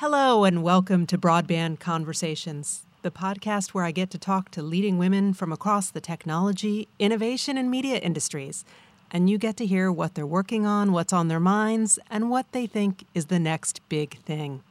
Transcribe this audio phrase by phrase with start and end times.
[0.00, 4.96] Hello, and welcome to Broadband Conversations, the podcast where I get to talk to leading
[4.96, 8.64] women from across the technology, innovation, and media industries.
[9.10, 12.50] And you get to hear what they're working on, what's on their minds, and what
[12.52, 14.62] they think is the next big thing.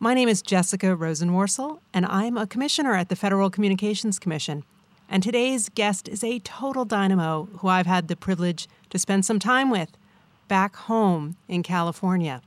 [0.00, 4.64] My name is Jessica Rosenworcel, and I'm a commissioner at the Federal Communications Commission.
[5.08, 9.38] And today's guest is a total dynamo who I've had the privilege to spend some
[9.38, 9.96] time with
[10.48, 12.42] back home in California.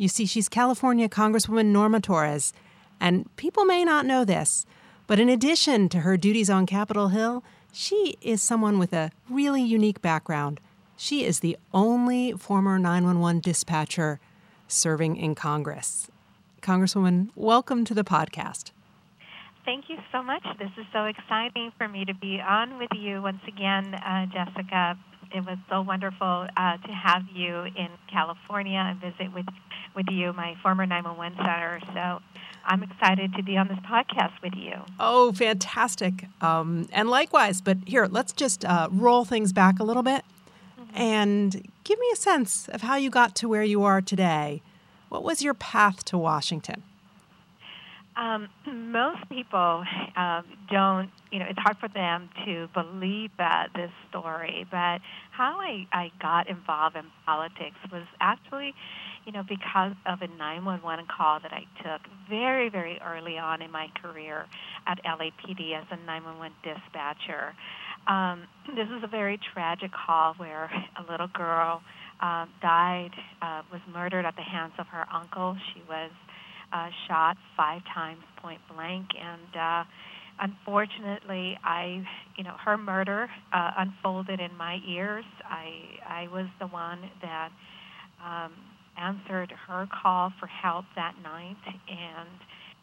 [0.00, 2.52] You see, she's California Congresswoman Norma Torres.
[3.00, 4.64] And people may not know this,
[5.08, 9.60] but in addition to her duties on Capitol Hill, she is someone with a really
[9.60, 10.60] unique background.
[10.96, 14.20] She is the only former 911 dispatcher
[14.68, 16.08] serving in Congress.
[16.62, 18.70] Congresswoman, welcome to the podcast.
[19.64, 20.44] Thank you so much.
[20.60, 24.96] This is so exciting for me to be on with you once again, uh, Jessica.
[25.34, 29.46] It was so wonderful uh, to have you in California and visit with
[29.94, 31.80] with you, my former 911 center.
[31.92, 32.22] So
[32.64, 34.74] I'm excited to be on this podcast with you.
[35.00, 36.26] Oh, fantastic.
[36.40, 40.24] Um, and likewise, but here, let's just uh, roll things back a little bit
[40.78, 40.96] mm-hmm.
[40.96, 44.62] and give me a sense of how you got to where you are today.
[45.08, 46.82] What was your path to Washington?
[48.18, 48.48] Um,
[48.92, 49.84] most people
[50.16, 54.66] um, don't, you know, it's hard for them to believe that this story.
[54.70, 58.74] But how I, I got involved in politics was actually
[59.28, 63.70] you know, because of a 911 call that I took very, very early on in
[63.70, 64.46] my career
[64.86, 67.52] at LAPD as a 911 dispatcher.
[68.06, 71.82] Um, this was a very tragic call where a little girl
[72.22, 73.10] uh, died,
[73.42, 75.58] uh, was murdered at the hands of her uncle.
[75.74, 76.10] She was
[76.72, 79.84] uh, shot five times point blank, and uh,
[80.40, 82.02] unfortunately, I,
[82.36, 85.24] you know, her murder uh, unfolded in my ears.
[85.44, 85.72] I,
[86.06, 87.50] I was the one that
[88.24, 88.52] um,
[88.98, 91.56] answered her call for help that night.
[91.88, 92.28] And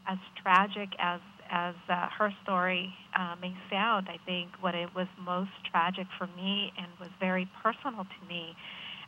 [0.08, 1.20] as tragic as
[1.52, 6.26] as uh, her story uh, may sound, I think what it was most tragic for
[6.36, 8.56] me and was very personal to me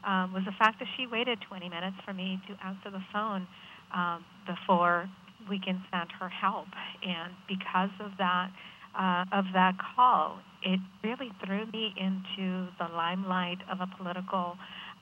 [0.06, 3.48] um, was the fact that she waited 20 minutes for me to answer the phone
[3.94, 5.10] um, before
[5.50, 6.68] we can send her help.
[7.06, 8.52] And because of that,
[8.98, 14.58] uh, of that call, it really threw me into the limelight of a political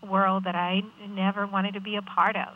[0.07, 2.55] world that I never wanted to be a part of,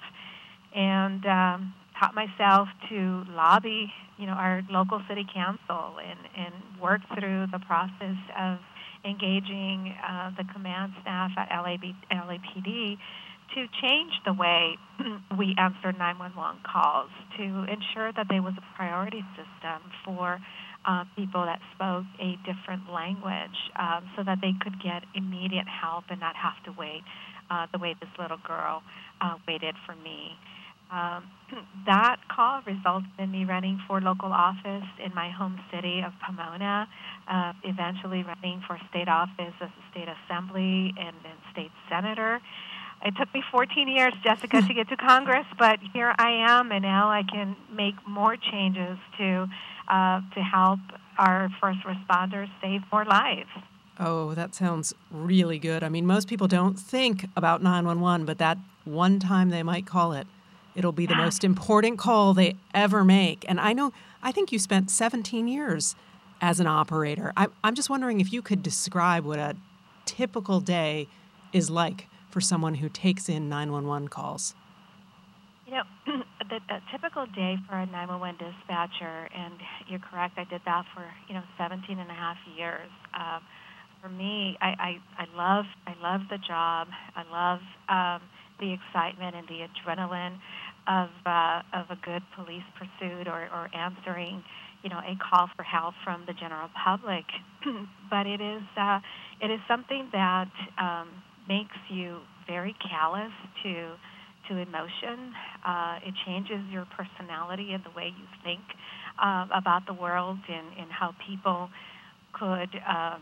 [0.75, 7.01] and um, taught myself to lobby, you know, our local city council and and work
[7.17, 8.59] through the process of
[9.05, 12.97] engaging uh, the command staff at LAB, LAPD
[13.55, 14.77] to change the way
[15.37, 20.39] we answer 911 calls to ensure that there was a priority system for
[20.85, 26.05] uh, people that spoke a different language um, so that they could get immediate help
[26.09, 27.03] and not have to wait
[27.51, 28.81] uh, the way this little girl
[29.21, 30.37] uh, waited for me.
[30.91, 31.29] Um,
[31.85, 36.87] that call resulted in me running for local office in my home city of Pomona,
[37.29, 42.39] uh, eventually running for state office as a state assembly and then state senator.
[43.03, 46.81] It took me 14 years, Jessica, to get to Congress, but here I am, and
[46.81, 49.47] now I can make more changes to
[49.87, 50.79] uh, to help
[51.17, 53.49] our first responders save more lives.
[53.99, 55.83] Oh, that sounds really good.
[55.83, 60.13] I mean, most people don't think about 911, but that one time they might call
[60.13, 60.27] it,
[60.75, 63.43] it'll be the most important call they ever make.
[63.49, 63.91] And I know,
[64.23, 65.95] I think you spent 17 years
[66.39, 67.33] as an operator.
[67.35, 69.55] I, I'm just wondering if you could describe what a
[70.05, 71.07] typical day
[71.51, 74.53] is like for someone who takes in 911 calls.
[75.65, 75.83] You know,
[76.49, 79.53] the a typical day for a 911 dispatcher, and
[79.87, 82.89] you're correct, I did that for, you know, 17 and a half years.
[83.13, 83.39] Uh,
[84.01, 86.87] for me, I, I, I love I love the job.
[87.15, 87.59] I love
[87.89, 88.27] um,
[88.59, 90.37] the excitement and the adrenaline
[90.87, 94.43] of uh, of a good police pursuit or, or answering,
[94.83, 97.25] you know, a call for help from the general public.
[98.09, 98.99] but it is uh,
[99.41, 101.09] it is something that um,
[101.49, 103.33] makes you very callous
[103.63, 103.95] to
[104.47, 105.33] to emotion.
[105.67, 108.61] Uh, it changes your personality and the way you think
[109.21, 111.69] uh, about the world and, and how people
[112.33, 113.21] could um,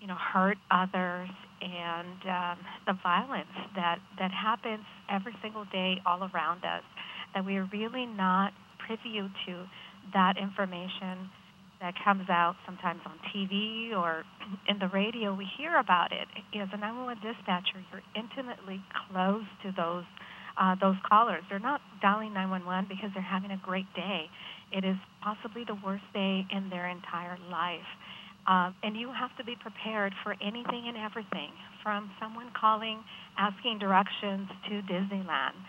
[0.00, 1.28] you know, hurt others
[1.62, 6.82] and um, the violence that, that happens every single day all around us,
[7.34, 8.52] that we are really not
[8.86, 9.64] privy to
[10.12, 11.30] that information
[11.80, 14.24] that comes out sometimes on TV or
[14.68, 15.34] in the radio.
[15.34, 16.28] We hear about it.
[16.54, 20.04] As a 911 dispatcher, you're intimately close to those
[20.56, 21.44] uh, those callers.
[21.50, 24.24] They're not dialing 911 because they're having a great day.
[24.72, 27.84] It is possibly the worst day in their entire life.
[28.48, 31.50] Um, and you have to be prepared for anything and everything
[31.82, 33.02] from someone calling
[33.36, 35.60] asking directions to Disneyland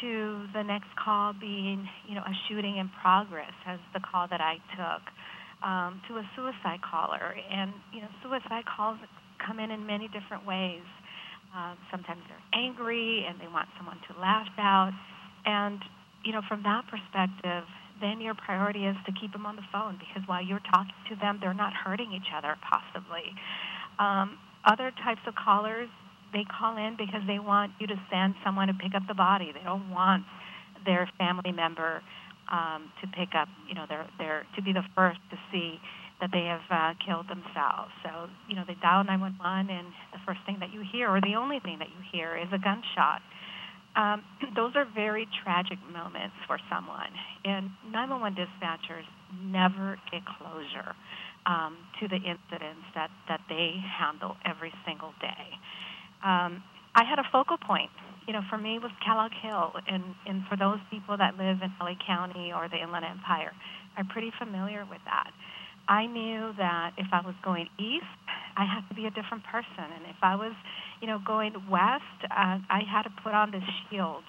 [0.00, 4.40] to the next call being, you know, a shooting in progress, as the call that
[4.40, 5.02] I took,
[5.62, 7.34] um, to a suicide caller.
[7.50, 8.98] And, you know, suicide calls
[9.44, 10.84] come in in many different ways.
[11.54, 14.92] Um, sometimes they're angry and they want someone to lash out.
[15.44, 15.80] And,
[16.24, 17.64] you know, from that perspective,
[18.00, 21.16] then your priority is to keep them on the phone because while you're talking to
[21.16, 23.34] them, they're not hurting each other, possibly.
[23.98, 25.88] Um, other types of callers,
[26.32, 29.50] they call in because they want you to send someone to pick up the body.
[29.52, 30.24] They don't want
[30.84, 32.02] their family member
[32.50, 35.80] um, to pick up, you know, their, their, to be the first to see
[36.20, 37.94] that they have uh, killed themselves.
[38.02, 41.36] So, you know, they dial 911, and the first thing that you hear, or the
[41.38, 43.22] only thing that you hear, is a gunshot.
[43.94, 44.24] Um,
[44.56, 47.12] those are very tragic moments for someone,
[47.44, 49.06] and 911 dispatchers
[49.44, 50.96] never get closure
[51.46, 55.54] um, to the incidents that, that they handle every single day.
[56.24, 56.62] Um,
[56.94, 57.90] I had a focal point.
[58.28, 61.62] You know, for me, it was Kellogg Hill, and, and for those people that live
[61.64, 63.52] in LA County or the Inland Empire,
[63.96, 65.32] I'm pretty familiar with that.
[65.88, 68.04] I knew that if I was going east,
[68.54, 70.52] I had to be a different person, and if I was,
[71.00, 74.24] you know, going west, uh, I had to put on this shield,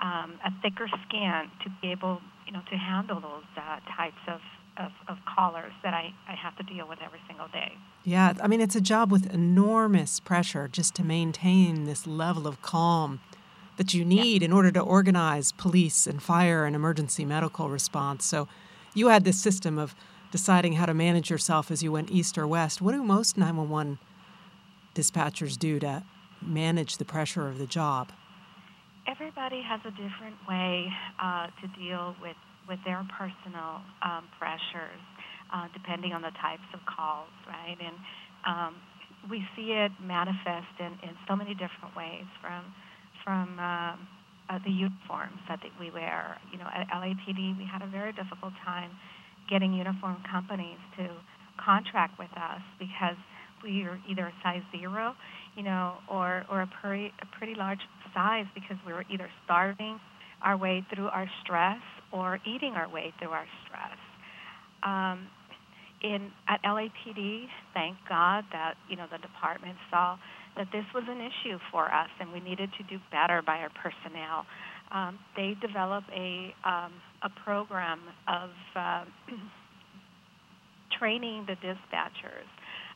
[0.00, 4.40] um, a thicker skin to be able, you know, to handle those uh, types of,
[4.78, 7.72] of, of callers that I, I have to deal with every single day.
[8.04, 12.62] Yeah, I mean, it's a job with enormous pressure just to maintain this level of
[12.62, 13.20] calm
[13.76, 14.46] that you need yeah.
[14.46, 18.24] in order to organize police and fire and emergency medical response.
[18.24, 18.48] So
[18.94, 19.94] you had this system of
[20.30, 22.80] deciding how to manage yourself as you went east or west.
[22.80, 23.98] What do most 911
[24.94, 26.02] dispatchers do to
[26.40, 28.12] manage the pressure of the job?
[29.06, 30.88] Everybody has a different way
[31.20, 32.36] uh, to deal with,
[32.68, 35.00] with their personal um, pressures,
[35.52, 37.76] uh, depending on the types of calls, right?
[37.80, 37.96] And
[38.46, 38.74] um,
[39.28, 42.72] we see it manifest in, in so many different ways from
[43.24, 44.08] from um,
[44.48, 46.36] uh, the uniforms that we wear.
[46.52, 48.90] You know, at LAPD, we had a very difficult time
[49.48, 51.08] getting uniform companies to
[51.62, 53.16] contract with us because
[53.62, 55.14] we are either a size zero,
[55.56, 57.80] you know, or, or a, pretty, a pretty large
[58.14, 59.98] size because we were either starving
[60.42, 61.80] our way through our stress
[62.12, 63.98] or eating our way through our stress.
[64.82, 65.28] Um,
[66.02, 70.18] in at LAPD, thank God that you know the department saw
[70.56, 73.70] that this was an issue for us and we needed to do better by our
[73.70, 74.44] personnel
[74.92, 79.04] um, they develop a um, a program of uh,
[80.98, 82.48] training the dispatchers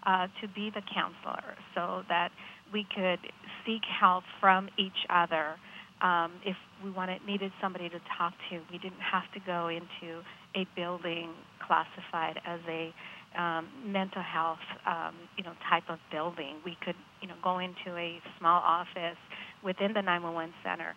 [0.04, 2.30] uh, to be the counselor, so that
[2.72, 3.18] we could
[3.64, 5.56] seek help from each other.
[6.02, 10.20] Um, if we wanted needed somebody to talk to, we didn't have to go into
[10.54, 11.30] a building
[11.66, 12.92] classified as a
[13.36, 16.56] um, mental health, um, you know, type of building.
[16.64, 19.18] We could, you know, go into a small office
[19.62, 20.94] within the 911 center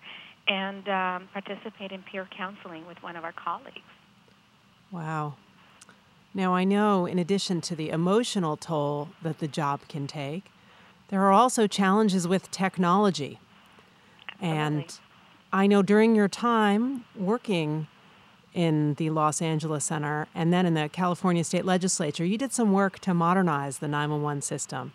[0.48, 3.80] and um, participate in peer counseling with one of our colleagues.
[4.92, 5.36] Wow.
[6.34, 10.46] Now, I know in addition to the emotional toll that the job can take,
[11.10, 13.40] there are also challenges with technology.
[14.42, 14.58] Absolutely.
[14.58, 15.00] And
[15.52, 17.88] I know during your time working
[18.60, 22.74] in the Los Angeles Center and then in the California State Legislature, you did some
[22.74, 24.92] work to modernize the 911 system.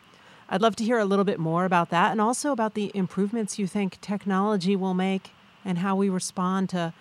[0.51, 3.59] I'd love to hear a little bit more about that and also about the improvements
[3.59, 5.31] you think technology will make
[5.65, 6.93] and how we respond to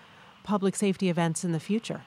[0.45, 2.03] public safety events in the future.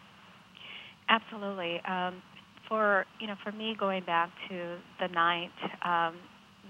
[1.11, 1.81] Absolutely.
[1.81, 2.23] Um,
[2.67, 6.17] for you know, for me, going back to the night um,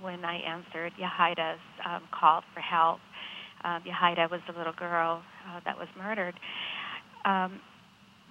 [0.00, 2.98] when I answered Yahida's um, call for help,
[3.62, 6.34] um, Yahida was the little girl uh, that was murdered.
[7.24, 7.60] Um,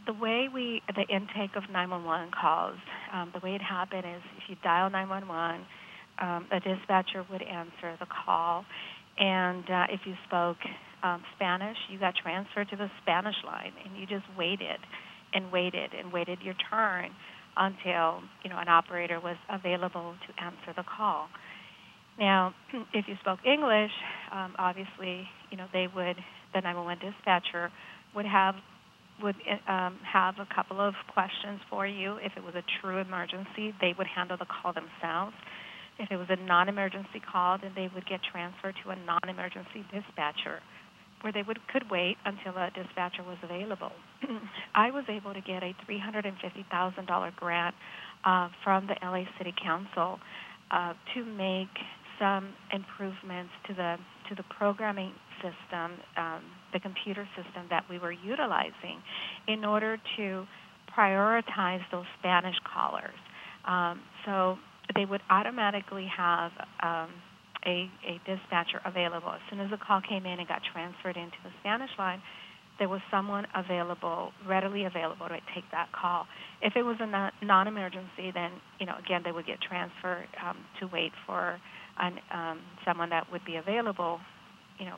[0.05, 2.77] the way we, the intake of 911 calls,
[3.13, 5.65] um, the way it happened is if you dial 911,
[6.21, 8.65] um, a dispatcher would answer the call,
[9.17, 10.57] and uh, if you spoke
[11.03, 14.79] um, Spanish, you got transferred to the Spanish line, and you just waited
[15.33, 17.11] and waited and waited your turn
[17.57, 21.27] until you know an operator was available to answer the call.
[22.19, 22.53] Now,
[22.93, 23.91] if you spoke English,
[24.31, 26.17] um, obviously, you know they would
[26.53, 27.71] the 911 dispatcher
[28.15, 28.55] would have
[29.21, 29.35] would
[29.67, 32.17] um, have a couple of questions for you.
[32.17, 35.35] If it was a true emergency, they would handle the call themselves.
[35.97, 40.59] If it was a non-emergency call, then they would get transferred to a non-emergency dispatcher
[41.21, 43.91] where they would could wait until a dispatcher was available.
[44.75, 47.75] I was able to get a $350,000 grant
[48.25, 50.19] uh, from the LA City Council
[50.71, 51.73] uh, to make
[52.19, 53.95] some improvements to the
[54.29, 56.41] to the programming system, um,
[56.73, 59.01] the computer system that we were utilizing,
[59.47, 60.45] in order to
[60.97, 63.15] prioritize those Spanish callers.
[63.65, 64.57] Um, so
[64.95, 66.51] they would automatically have
[66.83, 67.09] um,
[67.65, 69.29] a, a dispatcher available.
[69.29, 72.21] As soon as the call came in and got transferred into the Spanish line,
[72.77, 76.27] there was someone available, readily available to take that call.
[76.61, 80.87] If it was a non-emergency, then you know again they would get transferred um, to
[80.87, 81.57] wait for
[81.99, 84.19] an, um, someone that would be available,
[84.77, 84.97] you know,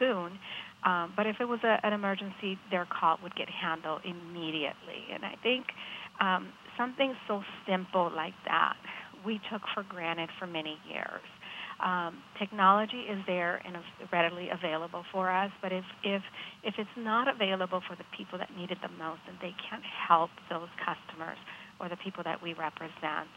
[0.00, 0.40] soon.
[0.82, 5.06] Um, but if it was a, an emergency, their call would get handled immediately.
[5.12, 5.66] And I think
[6.20, 8.76] um, something so simple like that
[9.24, 11.24] we took for granted for many years.
[11.84, 13.76] Um, technology is there and
[14.12, 16.22] readily available for us, but if, if,
[16.62, 19.84] if it's not available for the people that need it the most, and they can't
[20.08, 21.38] help those customers
[21.80, 23.32] or the people that we represent,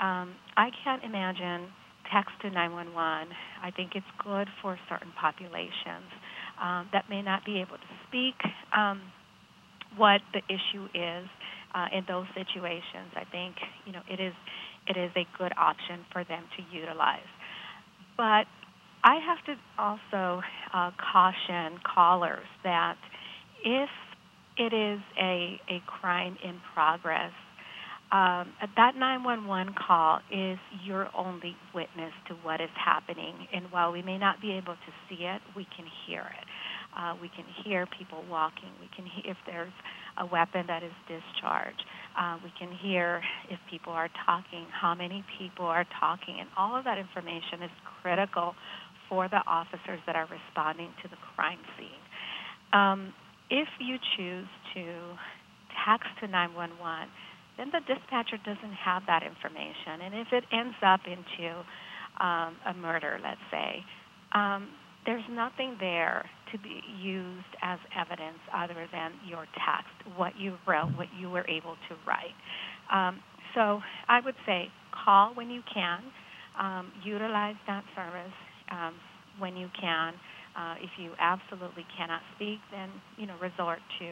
[0.00, 1.70] um, I can't imagine
[2.12, 3.28] text to 911.
[3.62, 6.10] I think it's good for certain populations
[6.60, 8.34] um, that may not be able to speak
[8.76, 9.02] um,
[9.96, 11.28] what the issue is
[11.74, 13.12] uh, in those situations.
[13.16, 14.34] I think you know it is
[14.86, 17.28] it is a good option for them to utilize.
[18.16, 18.46] But
[19.04, 20.42] I have to also
[20.74, 22.96] uh, caution callers that
[23.64, 23.88] if
[24.56, 27.32] it is a, a crime in progress,
[28.10, 33.46] um, that 911 call is your only witness to what is happening.
[33.52, 36.46] And while we may not be able to see it, we can hear it.
[36.96, 38.70] Uh, we can hear people walking.
[38.80, 39.72] We can hear if there's
[40.16, 41.84] a weapon that is discharged.
[42.18, 46.76] Uh, we can hear if people are talking, how many people are talking, and all
[46.76, 48.54] of that information is critical
[49.08, 52.02] for the officers that are responding to the crime scene.
[52.72, 53.12] Um,
[53.50, 54.84] if you choose to
[55.86, 57.08] text to 911,
[57.58, 60.00] then the dispatcher doesn't have that information.
[60.02, 61.52] And if it ends up into
[62.22, 63.84] um, a murder, let's say,
[64.32, 64.68] um,
[65.04, 70.90] there's nothing there to be used as evidence other than your text, what you wrote,
[70.96, 72.36] what you were able to write.
[72.92, 73.20] Um,
[73.54, 74.68] so I would say
[75.04, 76.00] call when you can,
[76.58, 78.34] um, utilize that service
[78.70, 78.94] um,
[79.38, 80.14] when you can.
[80.58, 84.06] Uh, if you absolutely cannot speak, then you know resort to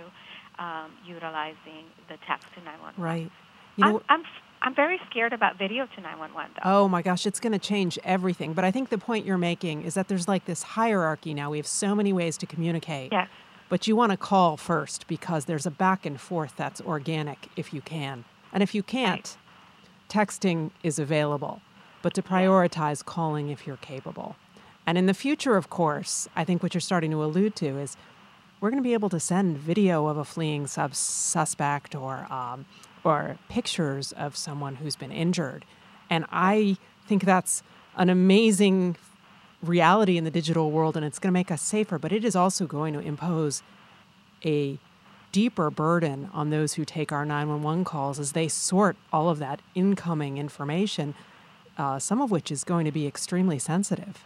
[0.59, 3.03] um, utilizing the text to 911.
[3.03, 3.31] Right.
[3.77, 4.25] You know, I'm, I'm
[4.63, 6.61] I'm very scared about video to 911 though.
[6.65, 8.53] Oh my gosh, it's going to change everything.
[8.53, 11.51] But I think the point you're making is that there's like this hierarchy now.
[11.51, 13.13] We have so many ways to communicate.
[13.13, 13.29] Yes.
[13.69, 17.75] But you want to call first because there's a back and forth that's organic if
[17.75, 18.25] you can.
[18.53, 19.37] And if you can't,
[20.11, 20.29] right.
[20.29, 21.61] texting is available.
[22.03, 24.37] But to prioritize calling if you're capable.
[24.87, 27.97] And in the future, of course, I think what you're starting to allude to is
[28.61, 32.67] we're going to be able to send video of a fleeing sub- suspect or um,
[33.05, 35.65] or pictures of someone who's been injured.
[36.11, 37.63] And I think that's
[37.97, 38.97] an amazing
[39.63, 42.35] reality in the digital world and it's going to make us safer, but it is
[42.35, 43.63] also going to impose
[44.45, 44.79] a
[45.31, 49.61] deeper burden on those who take our 911 calls as they sort all of that
[49.75, 51.15] incoming information,
[51.79, 54.25] uh, some of which is going to be extremely sensitive.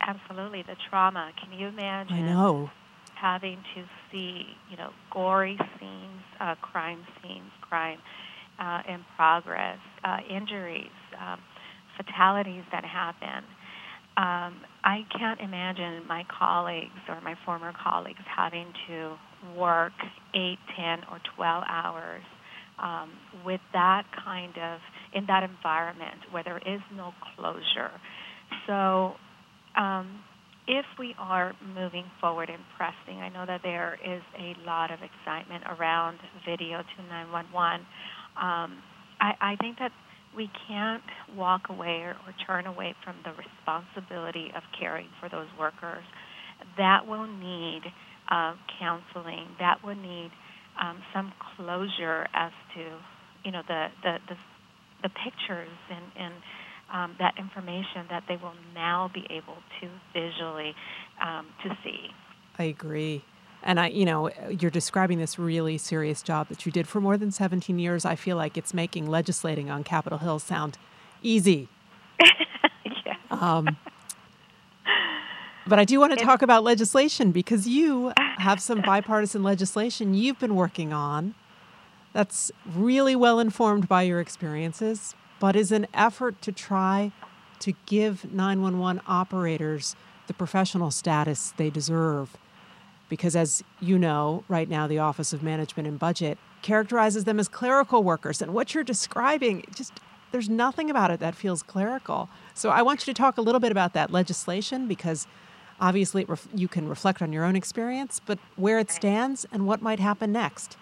[0.00, 1.30] Absolutely, the trauma.
[1.40, 2.16] Can you imagine?
[2.16, 2.70] I know
[3.22, 7.98] having to see, you know, gory scenes, uh, crime scenes, crime
[8.58, 11.38] uh, in progress, uh, injuries, um,
[11.96, 13.44] fatalities that happen.
[14.16, 19.16] Um, I can't imagine my colleagues or my former colleagues having to
[19.56, 19.92] work
[20.34, 22.22] 8, 10, or 12 hours
[22.82, 23.10] um,
[23.46, 24.80] with that kind of,
[25.14, 27.92] in that environment where there is no closure.
[28.66, 29.14] So,
[29.80, 30.20] um,
[30.66, 35.00] if we are moving forward and pressing, I know that there is a lot of
[35.02, 37.80] excitement around video to 911.
[38.36, 38.78] Um,
[39.20, 39.92] I, I think that
[40.36, 41.02] we can't
[41.36, 46.04] walk away or, or turn away from the responsibility of caring for those workers.
[46.78, 47.82] That will need
[48.30, 49.48] uh, counseling.
[49.58, 50.30] That will need
[50.80, 52.80] um, some closure as to,
[53.44, 54.36] you know, the the the,
[55.02, 56.34] the pictures and and
[56.92, 60.74] um, that information that they will now be able to visually
[61.20, 62.10] um, to see.
[62.58, 63.22] I agree.
[63.62, 67.16] And I, you know, you're describing this really serious job that you did for more
[67.16, 68.04] than 17 years.
[68.04, 70.78] I feel like it's making legislating on Capitol Hill sound
[71.22, 71.68] easy.
[73.06, 73.14] yeah.
[73.30, 73.76] Um,
[75.66, 80.40] but I do want to talk about legislation because you have some bipartisan legislation you've
[80.40, 81.34] been working on
[82.12, 87.10] that's really well informed by your experiences, but is an effort to try
[87.58, 89.96] to give 911 operators
[90.28, 92.36] the professional status they deserve.
[93.08, 97.48] Because, as you know, right now, the Office of Management and Budget characterizes them as
[97.48, 98.40] clerical workers.
[98.40, 99.94] And what you're describing, just
[100.30, 102.28] there's nothing about it that feels clerical.
[102.54, 105.26] So, I want you to talk a little bit about that legislation because
[105.80, 109.82] obviously ref- you can reflect on your own experience, but where it stands and what
[109.82, 110.76] might happen next.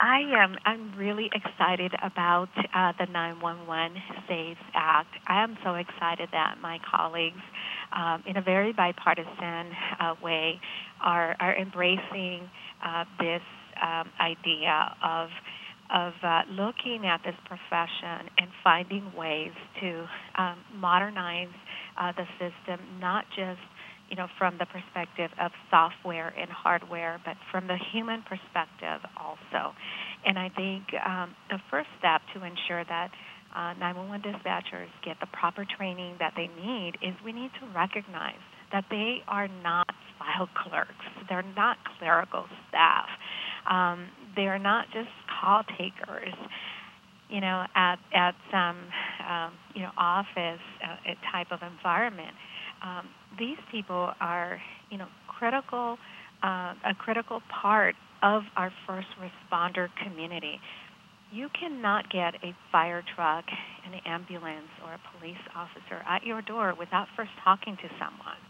[0.00, 0.56] I am.
[0.64, 3.96] I'm really excited about uh, the 911
[4.28, 5.08] Saves Act.
[5.26, 7.42] I am so excited that my colleagues,
[7.96, 10.60] um, in a very bipartisan uh, way,
[11.00, 12.48] are are embracing
[12.84, 13.42] uh, this
[13.82, 15.30] um, idea of
[15.90, 21.48] of uh, looking at this profession and finding ways to um, modernize
[21.96, 23.60] uh, the system, not just
[24.08, 29.74] you know from the perspective of software and hardware, but from the human perspective also.
[30.26, 33.10] And I think um, the first step to ensure that
[33.54, 38.40] uh, 911 dispatchers get the proper training that they need is we need to recognize
[38.72, 39.88] that they are not
[40.18, 40.92] file clerks.
[41.28, 43.08] They're not clerical staff.
[43.68, 45.08] Um, they are not just
[45.40, 46.34] call takers,
[47.30, 48.76] you know, at at some
[49.28, 52.34] um, you know office uh, type of environment.
[52.82, 53.08] Um,
[53.38, 55.98] these people are, you know, critical,
[56.42, 60.60] uh, a critical part of our first responder community.
[61.32, 63.44] You cannot get a fire truck,
[63.84, 68.40] an ambulance, or a police officer at your door without first talking to someone.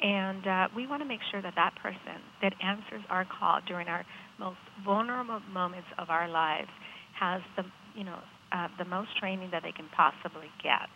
[0.00, 3.88] And uh, we want to make sure that that person that answers our call during
[3.88, 4.04] our
[4.38, 6.70] most vulnerable moments of our lives
[7.18, 7.64] has the,
[7.96, 8.18] you know,
[8.52, 10.88] uh, the most training that they can possibly get.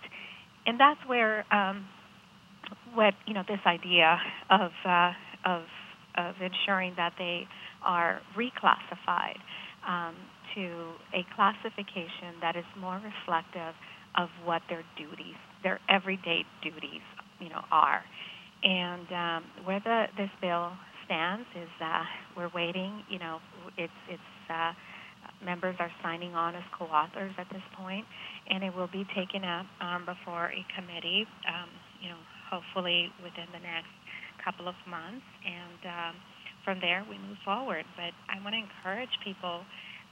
[0.67, 1.87] And that's where um,
[2.95, 4.19] what you know this idea
[4.51, 5.13] of uh,
[5.45, 5.63] of
[6.17, 7.47] of ensuring that they
[7.85, 9.39] are reclassified
[9.89, 10.15] um,
[10.55, 13.75] to a classification that is more reflective
[14.17, 17.01] of what their duties, their everyday duties,
[17.41, 18.03] you know, are.
[18.63, 20.73] And um, where the, this bill
[21.07, 22.05] stands is uh,
[22.37, 23.03] we're waiting.
[23.09, 23.39] You know,
[23.77, 24.73] it's it's uh,
[25.45, 28.05] members are signing on as co-authors at this point,
[28.51, 31.27] and it will be taken up um, before a committee.
[31.49, 31.69] Um,
[32.01, 32.19] you know,
[32.53, 33.89] hopefully within the next
[34.45, 36.15] couple of months, and um,
[36.65, 37.89] from there we move forward.
[37.97, 39.65] But I want to encourage people.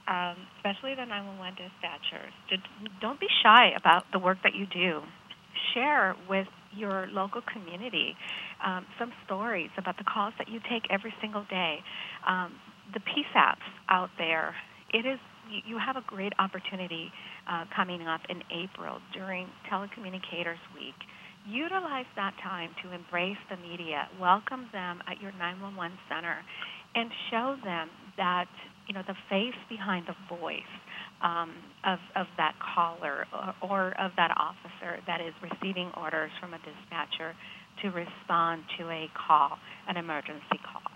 [0.09, 2.57] Um, especially the 911 dispatchers, to,
[2.99, 5.01] don't be shy about the work that you do.
[5.75, 8.17] Share with your local community
[8.65, 11.77] um, some stories about the calls that you take every single day.
[12.27, 12.55] Um,
[12.93, 14.55] the PSAPs out there,
[14.91, 15.19] it is
[15.65, 17.11] you have a great opportunity
[17.49, 20.95] uh, coming up in April during Telecommunicators Week.
[21.47, 26.37] Utilize that time to embrace the media, welcome them at your 911 center,
[26.95, 28.47] and show them that
[28.87, 30.61] you know the face behind the voice
[31.23, 31.51] um,
[31.85, 36.59] of, of that caller or, or of that officer that is receiving orders from a
[36.59, 37.35] dispatcher
[37.81, 40.91] to respond to a call, an emergency call.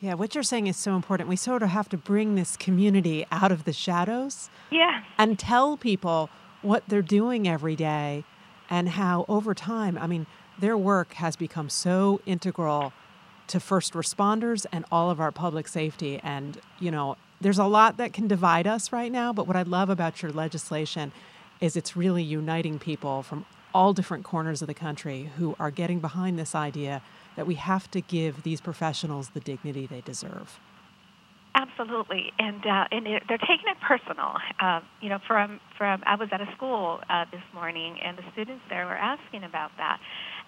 [0.00, 1.28] Yeah, what you're saying is so important.
[1.28, 4.48] We sort of have to bring this community out of the shadows.
[4.70, 5.02] Yeah.
[5.18, 6.30] And tell people
[6.62, 8.24] what they're doing every day
[8.70, 10.26] and how over time, I mean,
[10.58, 12.92] their work has become so integral
[13.48, 16.20] to first responders and all of our public safety.
[16.22, 19.62] And, you know, there's a lot that can divide us right now, but what I
[19.62, 21.10] love about your legislation
[21.60, 25.98] is it's really uniting people from all different corners of the country who are getting
[25.98, 27.02] behind this idea
[27.36, 30.60] that we have to give these professionals the dignity they deserve.
[31.54, 34.34] Absolutely, and uh, and it, they're taking it personal.
[34.62, 38.22] Uh, you know, from from I was at a school uh, this morning, and the
[38.32, 39.98] students there were asking about that,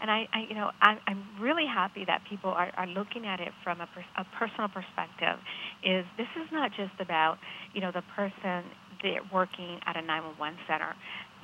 [0.00, 3.40] and I, I you know, I, I'm really happy that people are, are looking at
[3.40, 5.42] it from a, per, a personal perspective.
[5.82, 7.38] Is this is not just about
[7.74, 8.62] you know the person
[9.02, 10.94] that working at a 911 center.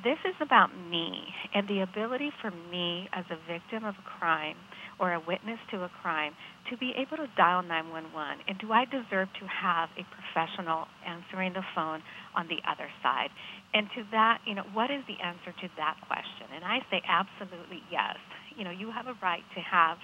[0.05, 4.55] This is about me and the ability for me as a victim of a crime
[5.01, 6.35] or a witness to a crime
[6.71, 11.53] to be able to dial 911 and do I deserve to have a professional answering
[11.53, 12.03] the phone
[12.37, 13.31] on the other side?
[13.75, 16.53] And to that, you know, what is the answer to that question?
[16.55, 18.17] And I say absolutely yes.
[18.57, 19.99] You know, you have a right to have,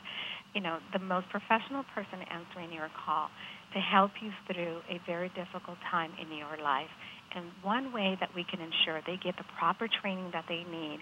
[0.55, 3.29] you know, the most professional person answering your call
[3.75, 6.93] to help you through a very difficult time in your life.
[7.35, 11.01] And one way that we can ensure they get the proper training that they need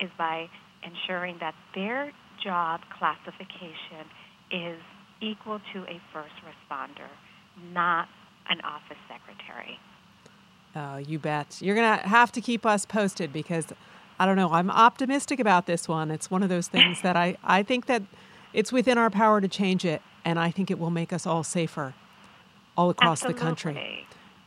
[0.00, 0.48] is by
[0.82, 2.10] ensuring that their
[2.42, 4.08] job classification
[4.50, 4.80] is
[5.24, 7.08] equal to a first responder,
[7.72, 8.08] not
[8.48, 9.78] an office secretary.
[10.76, 11.58] Oh, you bet.
[11.60, 13.66] You're going to have to keep us posted because
[14.18, 16.10] I don't know, I'm optimistic about this one.
[16.10, 18.02] It's one of those things that I, I think that
[18.52, 21.42] it's within our power to change it, and I think it will make us all
[21.42, 21.94] safer
[22.76, 23.38] all across Absolutely.
[23.38, 24.06] the country.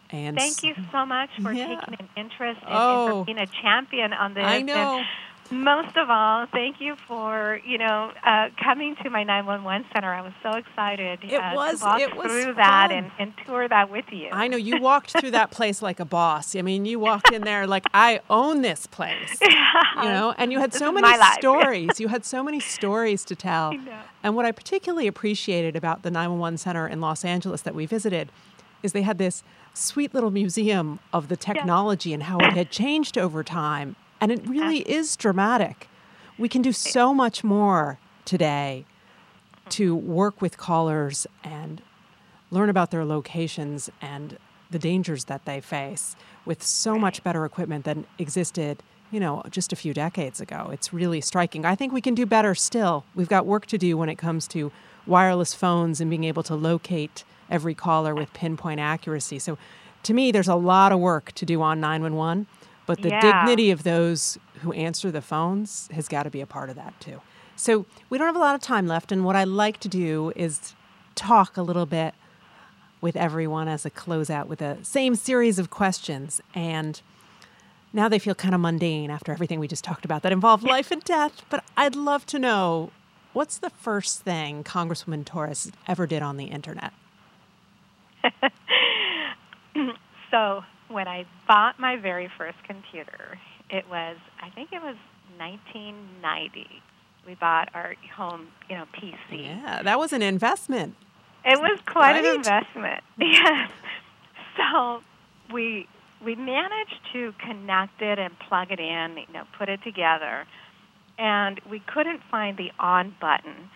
[0.10, 1.80] And thank you so much for yeah.
[1.80, 4.44] taking an interest and, oh, and for being a champion on this.
[4.46, 5.00] I know.
[5.00, 5.06] And
[5.52, 10.14] most of all, thank you for you know uh, coming to my 911 center.
[10.14, 13.34] I was so excited it uh, was, to walk it was through that and, and
[13.46, 14.30] tour that with you.
[14.32, 16.56] I know you walked through that place like a boss.
[16.56, 19.38] I mean, you walked in there like I own this place.
[19.42, 19.64] Yeah.
[19.98, 21.08] You know, and you had This so many
[21.40, 22.00] stories.
[22.00, 23.74] you had so many stories to tell.
[24.24, 28.32] And what I particularly appreciated about the 911 center in Los Angeles that we visited
[28.84, 33.18] is they had this sweet little museum of the technology and how it had changed
[33.18, 33.96] over time.
[34.20, 35.88] And it really is dramatic.
[36.38, 38.86] We can do so much more today
[39.70, 41.82] to work with callers and
[42.52, 44.38] learn about their locations and
[44.70, 47.02] the dangers that they face with so right.
[47.02, 50.70] much better equipment than existed, you know, just a few decades ago.
[50.72, 51.66] It's really striking.
[51.66, 53.06] I think we can do better still.
[53.16, 54.72] We've got work to do when it comes to
[55.06, 59.40] wireless phones and being able to locate every caller with pinpoint accuracy.
[59.40, 59.58] So
[60.04, 62.48] to me, there's a lot of work to do on 911,
[62.88, 63.22] but the yeah.
[63.22, 67.00] dignity of those who answer the phones has got to be a part of that
[67.00, 67.22] too.
[67.56, 70.34] So we don't have a lot of time left, and what I like to do
[70.36, 70.74] is
[71.14, 72.16] talk a little bit
[73.02, 76.42] with everyone as a closeout with a same series of questions.
[76.56, 77.00] And
[77.94, 80.92] now they feel kind of mundane after everything we just talked about that involved life
[80.92, 81.44] and death.
[81.50, 82.92] But I'd love to know
[83.34, 86.94] what's the first thing Congresswoman Torres ever did on the internet?
[90.32, 93.38] so when I bought my very first computer,
[93.70, 94.96] it was I think it was
[95.38, 96.68] 1990.
[97.26, 99.46] We bought our home, you know, PC.
[99.46, 100.96] Yeah, that was an investment.
[101.44, 102.26] It was quite right?
[102.26, 103.04] an investment.
[103.20, 103.72] Yes.
[104.56, 105.02] So
[105.54, 105.88] we
[106.24, 110.46] we managed to connect it and plug it in, you know, put it together,
[111.18, 113.70] and we couldn't find the on button.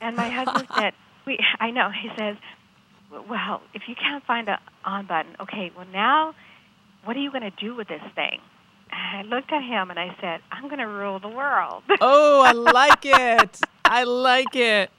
[0.00, 0.94] And my husband said,
[1.26, 2.36] "We, I know." He says,
[3.28, 5.70] "Well, if you can't find the on button, okay.
[5.76, 6.34] Well, now,
[7.04, 8.40] what are you going to do with this thing?"
[8.92, 12.52] I looked at him and I said, "I'm going to rule the world." Oh, I
[12.52, 13.60] like it.
[13.84, 14.90] I like it.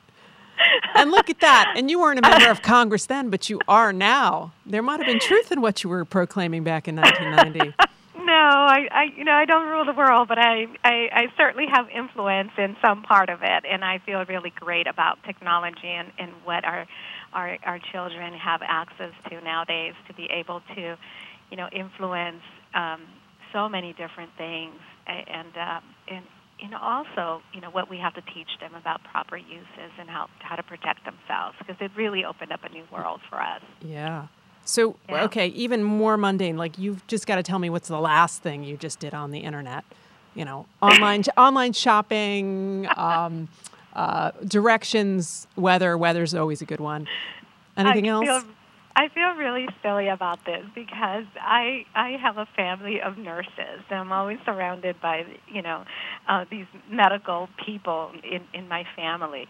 [0.95, 1.73] And look at that.
[1.75, 4.53] And you weren't a member of Congress then, but you are now.
[4.65, 7.73] There might have been truth in what you were proclaiming back in 1990.
[8.17, 11.67] No, I, I, you know, I don't rule the world, but I, I, I certainly
[11.71, 16.11] have influence in some part of it, and I feel really great about technology and,
[16.17, 16.87] and what our,
[17.35, 20.97] our, our children have access to nowadays to be able to,
[21.51, 22.41] you know, influence
[22.73, 23.01] um,
[23.53, 24.75] so many different things,
[25.07, 26.25] and, uh, and
[26.59, 30.09] you know, also, you know, what we have to teach them about proper uses and
[30.09, 33.61] how how to protect themselves because it really opened up a new world for us.
[33.81, 34.27] Yeah.
[34.63, 35.25] So, yeah.
[35.25, 36.57] okay, even more mundane.
[36.57, 39.31] Like you've just got to tell me what's the last thing you just did on
[39.31, 39.83] the internet.
[40.33, 43.47] You know, online online shopping, um,
[43.95, 45.97] uh, directions, weather.
[45.97, 47.07] Weather's always a good one.
[47.77, 48.25] Anything I else?
[48.25, 48.43] Feel,
[48.95, 53.83] I feel really silly about this because I I have a family of nurses.
[53.89, 55.83] I'm always surrounded by you know
[56.27, 59.47] uh, these medical people in in my family,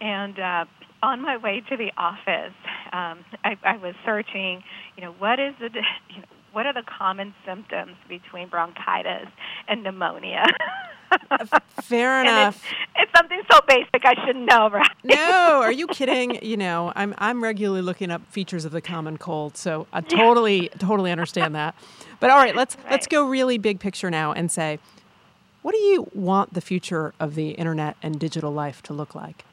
[0.00, 0.64] and uh,
[1.02, 2.54] on my way to the office,
[2.92, 4.62] um, I, I was searching.
[4.96, 5.70] You know what is the
[6.10, 9.28] you know, what are the common symptoms between bronchitis
[9.68, 10.44] and pneumonia?
[11.82, 12.56] Fair enough.
[12.56, 14.90] It's, it's, something so basic I shouldn't know, right?
[15.04, 16.38] no, are you kidding?
[16.42, 20.68] You know, I'm I'm regularly looking up features of the common cold, so I totally
[20.78, 21.74] totally understand that.
[22.20, 22.90] But all right, let's right.
[22.90, 24.78] let's go really big picture now and say,
[25.62, 29.44] what do you want the future of the internet and digital life to look like?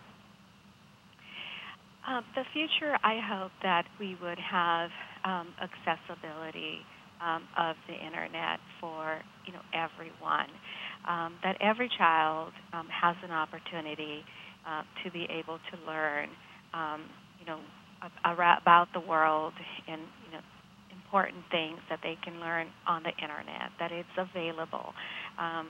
[2.07, 4.91] Um, the future, I hope that we would have
[5.23, 6.85] um, accessibility
[7.21, 10.49] um, of the internet for you know everyone
[11.07, 14.23] um, that every child um, has an opportunity
[14.67, 16.29] uh, to be able to learn,
[16.73, 17.03] um,
[17.39, 17.59] you know,
[18.31, 19.53] about the world
[19.87, 20.43] and you know
[20.91, 23.71] important things that they can learn on the internet.
[23.79, 24.93] That it's available.
[25.39, 25.67] Um,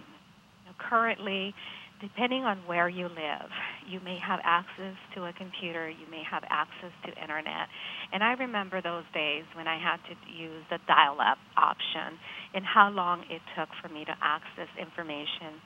[0.63, 1.54] you know, currently,
[2.01, 3.49] depending on where you live,
[3.88, 7.67] you may have access to a computer, you may have access to internet.
[8.12, 12.17] And I remember those days when I had to use the dial up option
[12.53, 15.60] and how long it took for me to access information,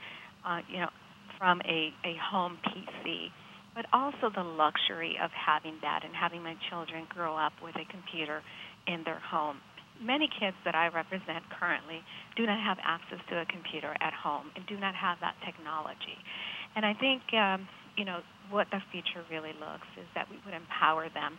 [0.45, 0.89] uh, you know,
[1.37, 3.29] from a, a home PC.
[3.75, 7.85] But also the luxury of having that and having my children grow up with a
[7.91, 8.41] computer
[8.87, 9.57] in their home
[10.01, 12.01] many kids that I represent currently
[12.35, 16.17] do not have access to a computer at home and do not have that technology.
[16.75, 20.53] And I think, um, you know, what the future really looks is that we would
[20.53, 21.37] empower them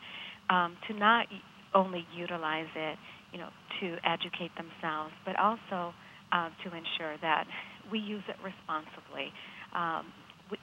[0.51, 1.27] um, to not
[1.75, 2.99] only utilize it,
[3.33, 3.49] you know,
[3.81, 5.95] to educate themselves, but also
[6.33, 7.45] uh, to ensure that
[7.91, 9.33] we use it responsibly.
[9.75, 10.13] Um,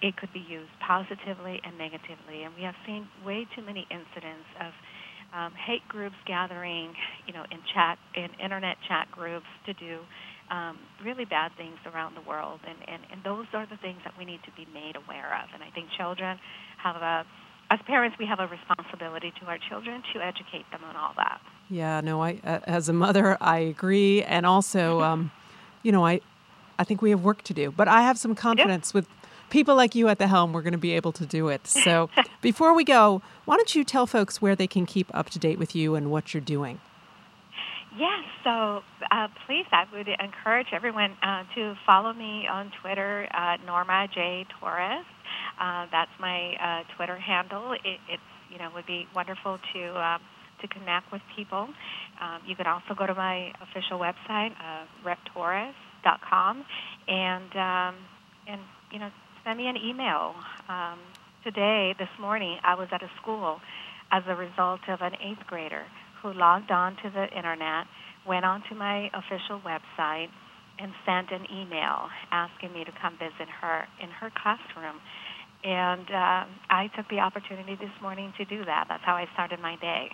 [0.02, 4.50] it could be used positively and negatively, and we have seen way too many incidents
[4.58, 4.74] of
[5.36, 6.94] um, hate groups gathering,
[7.28, 10.00] you know, in chat, in internet chat groups to do
[10.50, 14.14] um, really bad things around the world, and, and and those are the things that
[14.18, 15.50] we need to be made aware of.
[15.54, 16.38] And I think children
[16.82, 17.26] have a,
[17.72, 21.42] as parents, we have a responsibility to our children to educate them on all that.
[21.70, 25.32] Yeah, no, I as a mother, I agree, and also, um,
[25.84, 26.22] you know, I
[26.78, 29.08] I think we have work to do, but I have some confidence with
[29.50, 31.68] people like you at the helm, we're going to be able to do it.
[31.68, 32.10] So
[32.42, 35.60] before we go, why don't you tell folks where they can keep up to date
[35.60, 36.80] with you and what you're doing?
[37.98, 43.56] Yes, so uh, please, I would encourage everyone uh, to follow me on Twitter, uh,
[43.66, 44.46] Norma J.
[44.60, 45.06] Torres.
[45.60, 47.72] Uh, that's my uh, Twitter handle.
[47.72, 50.20] It, it's you know would be wonderful to um,
[50.62, 51.70] to connect with people.
[52.22, 56.66] Um, you can also go to my official website, uh, reptorres.com,
[57.08, 57.96] and um,
[58.48, 59.10] and you know
[59.46, 60.34] send me an email.
[60.68, 60.98] Um,
[61.44, 63.60] today, this morning, I was at a school
[64.12, 65.84] as a result of an eighth grader
[66.22, 67.86] who logged on to the internet,
[68.28, 70.30] went onto my official website,
[70.80, 75.00] and sent an email asking me to come visit her in her classroom.
[75.64, 78.86] And uh, I took the opportunity this morning to do that.
[78.90, 80.10] That's how I started my day.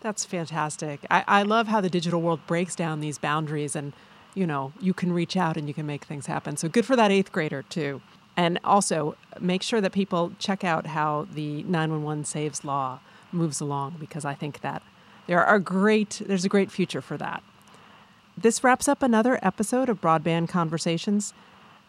[0.00, 1.00] That's fantastic.
[1.10, 3.92] I, I love how the digital world breaks down these boundaries and,
[4.34, 6.56] you know, you can reach out and you can make things happen.
[6.56, 8.00] So good for that eighth grader, too.
[8.40, 13.00] And also make sure that people check out how the 911 Saves law
[13.32, 14.82] moves along because I think that
[15.26, 17.42] there are great there's a great future for that.
[18.38, 21.34] This wraps up another episode of Broadband Conversations.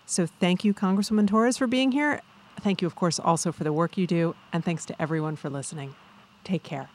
[0.05, 2.19] So thank you, Congresswoman Torres, for being here.
[2.59, 5.49] Thank you, of course, also for the work you do, and thanks to everyone for
[5.49, 5.95] listening.
[6.43, 6.89] Take care.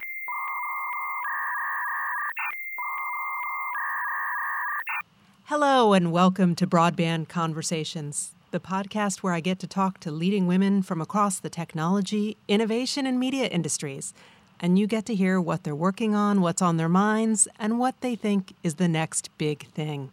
[5.44, 10.46] Hello, and welcome to Broadband Conversations, the podcast where I get to talk to leading
[10.46, 14.14] women from across the technology, innovation, and media industries.
[14.58, 18.00] And you get to hear what they're working on, what's on their minds, and what
[18.00, 20.10] they think is the next big thing.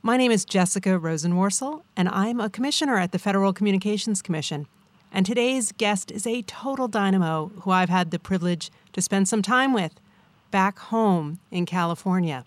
[0.00, 4.66] My name is Jessica Rosenworcel, and I'm a commissioner at the Federal Communications Commission.
[5.12, 9.42] And today's guest is a total dynamo who I've had the privilege to spend some
[9.42, 10.00] time with
[10.50, 12.46] back home in California.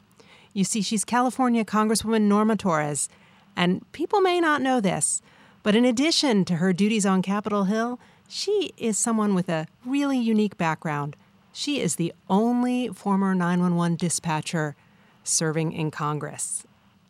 [0.51, 3.07] You see, she's California Congresswoman Norma Torres,
[3.55, 5.21] and people may not know this,
[5.63, 10.17] but in addition to her duties on Capitol Hill, she is someone with a really
[10.17, 11.15] unique background.
[11.53, 14.75] She is the only former 911 dispatcher
[15.23, 16.65] serving in Congress.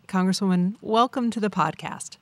[0.08, 2.17] Congresswoman, welcome to the podcast.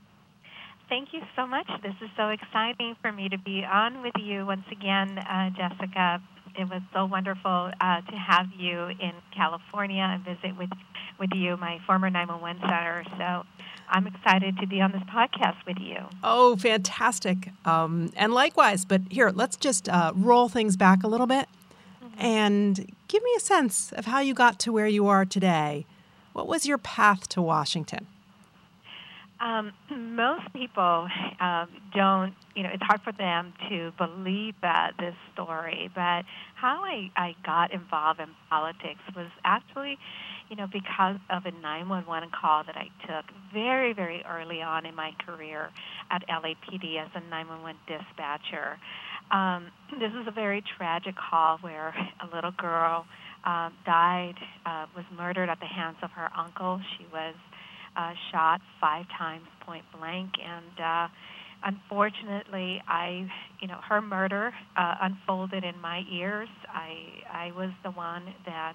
[0.90, 1.68] Thank you so much.
[1.82, 6.22] This is so exciting for me to be on with you once again, uh, Jessica.
[6.58, 10.70] It was so wonderful uh, to have you in California and visit with,
[11.20, 13.04] with you, my former 911 center.
[13.18, 13.46] So
[13.90, 15.98] I'm excited to be on this podcast with you.
[16.24, 17.52] Oh, fantastic.
[17.66, 21.48] Um, and likewise, but here, let's just uh, roll things back a little bit
[22.04, 22.22] mm-hmm.
[22.22, 25.86] and give me a sense of how you got to where you are today.
[26.34, 28.08] What was your path to Washington?
[29.42, 29.72] Um,
[30.16, 31.08] most people
[31.40, 36.24] um, don't, you know, it's hard for them to believe that this story, but
[36.56, 39.98] how I, I got involved in politics was actually
[40.50, 44.96] you know, because of a 911 call that I took very, very early on in
[44.96, 45.70] my career
[46.10, 48.80] at LAPD as a 911 dispatcher.
[49.32, 49.68] Um,
[50.00, 53.06] this was a very tragic call where a little girl
[53.46, 56.82] uh, died, uh, was murdered at the hands of her uncle.
[56.98, 57.36] She was
[57.96, 61.08] uh, shot five times point blank, and uh,
[61.64, 63.28] unfortunately, I,
[63.62, 66.50] you know, her murder uh, unfolded in my ears.
[66.70, 66.94] I,
[67.32, 68.74] I was the one that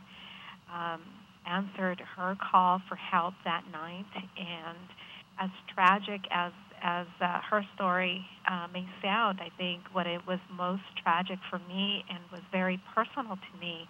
[0.72, 1.00] um,
[1.46, 4.06] answered her call for help that night.
[4.14, 4.78] And
[5.40, 10.38] as tragic as as uh, her story uh, may sound, I think what it was
[10.52, 13.88] most tragic for me and was very personal to me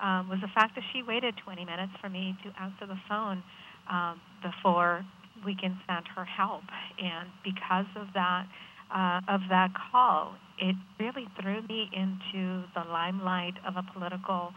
[0.00, 3.42] um, was the fact that she waited 20 minutes for me to answer the phone
[3.90, 5.04] um, before
[5.44, 6.62] we can send her help.
[6.98, 8.46] And because of that,
[8.94, 14.52] uh, of that call, it really threw me into the limelight of a political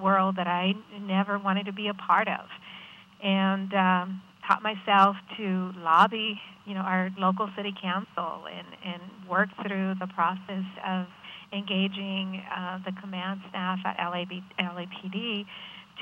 [0.00, 2.46] world that I never wanted to be a part of,
[3.22, 9.48] and um, taught myself to lobby, you know, our local city council and and work
[9.62, 11.06] through the process of
[11.52, 15.46] engaging uh, the command staff at LAB, LAPD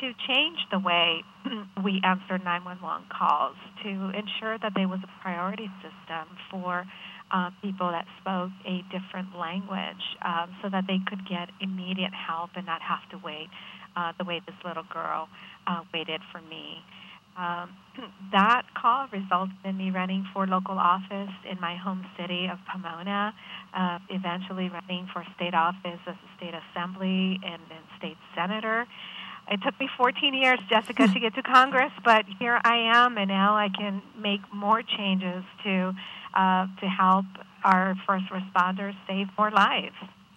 [0.01, 1.23] to change the way
[1.85, 6.85] we answer 911 calls to ensure that there was a priority system for
[7.33, 12.51] uh, people that spoke a different language um, so that they could get immediate help
[12.57, 13.49] and not have to wait
[13.97, 15.29] uh, the way this little girl
[15.67, 16.81] uh, waited for me.
[17.37, 17.73] Um,
[18.33, 23.33] that call resulted in me running for local office in my home city of Pomona,
[23.73, 28.87] uh, eventually running for state office as a state assembly and then state senator.
[29.53, 33.29] It took me 14 years, Jessica, to get to Congress, but here I am, and
[33.29, 35.95] now I can make more changes to
[36.33, 37.27] uh, to help
[37.63, 39.95] our first responders save more lives.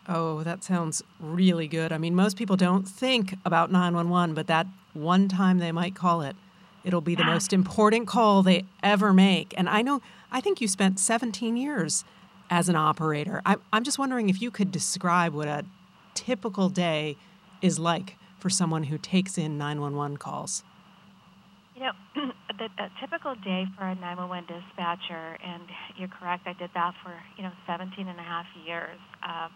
[0.09, 1.93] Oh, that sounds really good.
[1.93, 6.21] I mean, most people don't think about 911, but that one time they might call
[6.21, 6.35] it,
[6.83, 9.53] it'll be the most important call they ever make.
[9.57, 12.03] And I know, I think you spent 17 years
[12.49, 13.41] as an operator.
[13.45, 15.63] I, I'm just wondering if you could describe what a
[16.13, 17.15] typical day
[17.61, 20.63] is like for someone who takes in 911 calls.
[21.73, 21.93] You know,
[22.59, 25.63] the a typical day for a 911 dispatcher, and
[25.97, 28.99] you're correct, I did that for, you know, 17 and a half years.
[29.27, 29.47] Uh,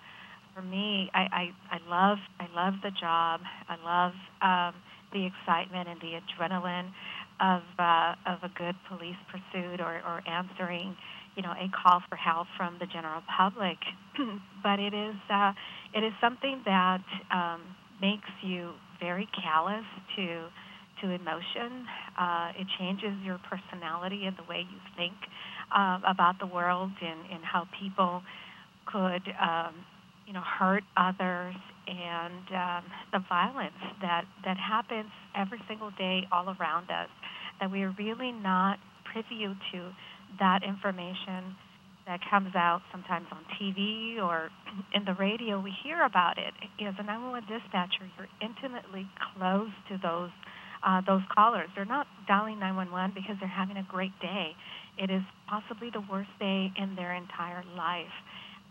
[0.55, 1.21] for me, I,
[1.69, 3.41] I, I love I love the job.
[3.69, 4.81] I love um,
[5.13, 6.89] the excitement and the adrenaline
[7.39, 10.97] of uh, of a good police pursuit or, or answering,
[11.35, 13.77] you know, a call for help from the general public.
[14.63, 15.53] but it is uh,
[15.93, 17.61] it is something that um,
[18.01, 19.85] makes you very callous
[20.15, 20.47] to
[21.01, 21.85] to emotion.
[22.19, 25.13] Uh, it changes your personality and the way you think
[25.75, 28.21] uh, about the world and, and how people
[28.85, 29.73] could, um,
[30.27, 31.55] you know, hurt others
[31.87, 32.83] and um,
[33.13, 37.09] the violence that, that happens every single day all around us.
[37.59, 38.79] That we are really not
[39.11, 39.91] privy to
[40.39, 41.55] that information
[42.09, 44.49] that comes out sometimes on TV or
[44.93, 45.61] in the radio.
[45.61, 46.53] We hear about it.
[46.81, 50.33] As a 911 dispatcher, you're intimately close to those
[50.81, 51.67] uh, those callers.
[51.75, 54.55] They're not dialing 911 because they're having a great day.
[54.97, 58.15] It is possibly the worst day in their entire life.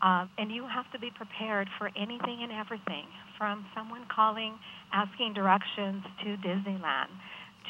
[0.00, 3.04] Um, and you have to be prepared for anything and everything
[3.36, 4.56] from someone calling
[4.92, 7.12] asking directions to Disneyland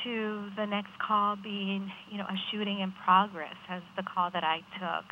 [0.04, 4.44] to the next call being, you know, a shooting in progress, as the call that
[4.44, 5.04] I took,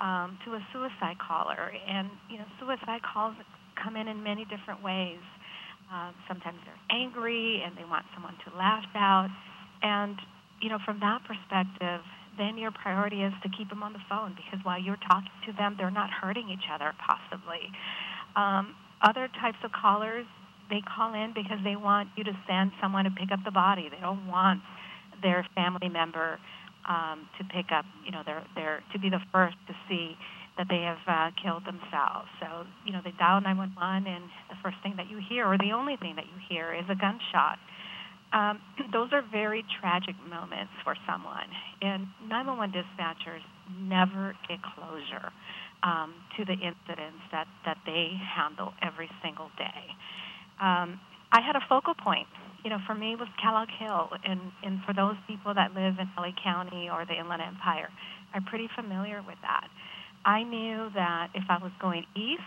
[0.00, 1.72] um, to a suicide caller.
[1.88, 3.34] And, you know, suicide calls
[3.82, 5.20] come in in many different ways.
[5.92, 9.28] Um, sometimes they're angry and they want someone to lash out.
[9.82, 10.16] And,
[10.60, 12.00] you know, from that perspective,
[12.38, 15.52] then your priority is to keep them on the phone because while you're talking to
[15.52, 17.68] them, they're not hurting each other, possibly.
[18.36, 20.24] Um, other types of callers,
[20.70, 23.88] they call in because they want you to send someone to pick up the body.
[23.90, 24.62] They don't want
[25.20, 26.38] their family member
[26.88, 30.16] um, to pick up, you know, their, their, to be the first to see
[30.58, 32.28] that they have uh, killed themselves.
[32.40, 35.72] So, you know, they dial 911, and the first thing that you hear, or the
[35.72, 37.58] only thing that you hear, is a gunshot.
[38.32, 38.60] Um,
[38.92, 41.48] those are very tragic moments for someone,
[41.80, 43.44] and 911 dispatchers
[43.80, 45.32] never get closure
[45.82, 49.82] um, to the incidents that, that they handle every single day.
[50.60, 51.00] Um,
[51.32, 52.28] I had a focal point.
[52.64, 55.98] You know, for me, it was Kellogg Hill, and, and for those people that live
[55.98, 57.90] in LA County or the Inland Empire,
[58.34, 59.68] I'm pretty familiar with that.
[60.24, 62.42] I knew that if I was going east,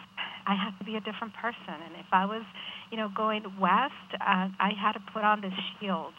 [0.48, 2.44] I had to be a different person, and if I was,
[2.92, 6.14] you know, going west, uh, I had to put on this shield,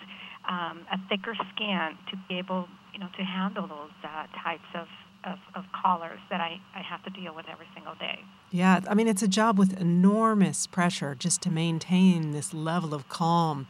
[0.48, 4.86] um, a thicker skin to be able, you know, to handle those uh, types of,
[5.24, 8.20] of, of callers that I, I have to deal with every single day.
[8.50, 13.08] Yeah, I mean, it's a job with enormous pressure just to maintain this level of
[13.08, 13.66] calm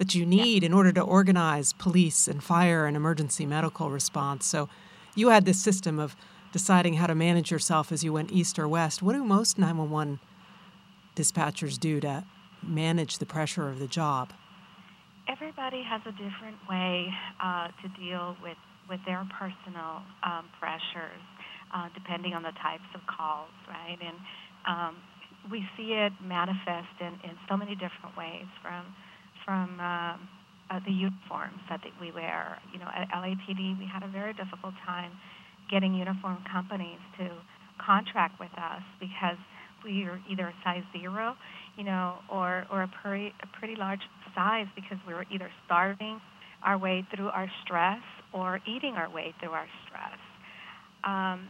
[0.00, 0.66] that you need yeah.
[0.68, 4.46] in order to organize police and fire and emergency medical response.
[4.46, 4.66] So
[5.14, 6.16] you had this system of
[6.52, 9.02] deciding how to manage yourself as you went east or west.
[9.02, 10.18] What do most 911
[11.14, 12.24] dispatchers do to
[12.62, 14.32] manage the pressure of the job?
[15.28, 18.56] Everybody has a different way uh, to deal with,
[18.88, 21.20] with their personal um, pressures,
[21.74, 23.98] uh, depending on the types of calls, right?
[24.00, 24.16] And
[24.66, 24.96] um,
[25.50, 28.86] we see it manifest in, in so many different ways from
[29.50, 30.14] from uh,
[30.70, 32.56] uh, the uniforms that we wear.
[32.72, 35.10] You know, at LAPD, we had a very difficult time
[35.68, 37.30] getting uniform companies to
[37.84, 39.38] contract with us because
[39.82, 41.34] we are either a size zero,
[41.76, 43.98] you know, or, or a, pretty, a pretty large
[44.36, 46.20] size because we were either starving
[46.62, 50.20] our way through our stress or eating our way through our stress.
[51.02, 51.48] Um,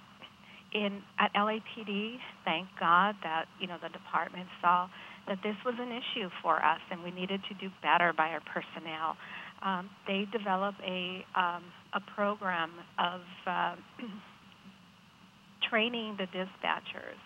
[0.72, 4.88] in at LAPD, thank God that you know the department saw
[5.26, 8.40] that this was an issue for us and we needed to do better by our
[8.40, 9.16] personnel
[9.62, 13.74] um, they develop a um, a program of uh,
[15.70, 17.20] training the dispatchers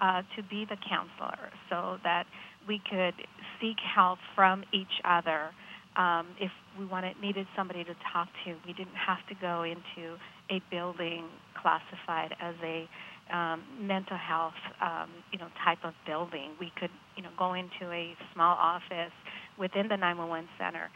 [0.00, 2.24] uh, to be the counselor, so that
[2.66, 3.14] we could
[3.60, 5.50] seek help from each other.
[5.96, 10.16] Um, if we wanted needed somebody to talk to, we didn't have to go into
[10.50, 11.24] a building
[11.60, 12.88] classified as a
[13.34, 16.52] um, mental health, um, you know, type of building.
[16.60, 19.12] We could, you know, go into a small office
[19.58, 20.88] within the 911 center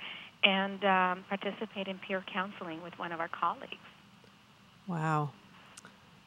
[0.45, 3.75] and um, participate in peer counseling with one of our colleagues.
[4.87, 5.31] Wow.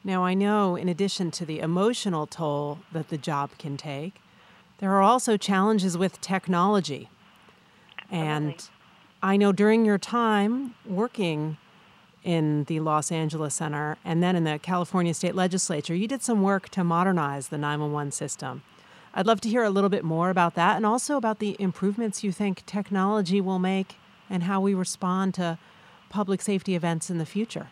[0.04, 4.16] Now, I know in addition to the emotional toll that the job can take,
[4.78, 7.08] there are also challenges with technology.
[8.12, 8.28] Absolutely.
[8.28, 8.68] And
[9.22, 11.56] I know during your time working
[12.22, 16.42] in the Los Angeles Center and then in the California State Legislature, you did some
[16.42, 18.62] work to modernize the 911 system.
[19.18, 22.22] I'd love to hear a little bit more about that and also about the improvements
[22.22, 23.94] you think technology will make
[24.28, 25.58] and how we respond to
[26.10, 27.68] public safety events in the future.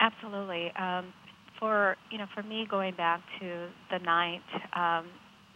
[0.00, 0.72] Absolutely.
[0.72, 1.12] Um,
[1.60, 5.06] for you know, for me, going back to the night um,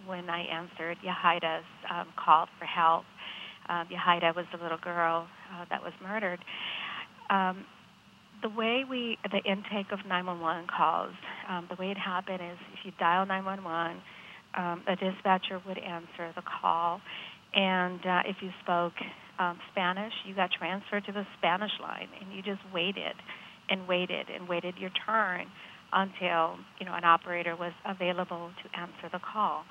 [0.07, 3.05] when I answered Yahida's um, call for help,
[3.69, 6.39] uh, Yahida was the little girl uh, that was murdered.
[7.31, 7.65] Um,
[8.43, 11.11] the way we, the intake of 911 calls,
[11.49, 14.01] um, the way it happened is if you dial 911,
[14.59, 17.01] um, a dispatcher would answer the call,
[17.55, 18.93] and uh, if you spoke
[19.39, 23.15] um, Spanish, you got transferred to the Spanish line, and you just waited
[23.71, 25.47] and waited and waited your turn
[25.93, 29.63] until you know an operator was available to answer the call.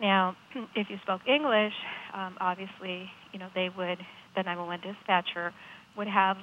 [0.00, 0.36] Now,
[0.76, 1.72] if you spoke English,
[2.14, 3.98] um, obviously, you know they would
[4.36, 5.52] the 911 dispatcher
[5.96, 6.36] would have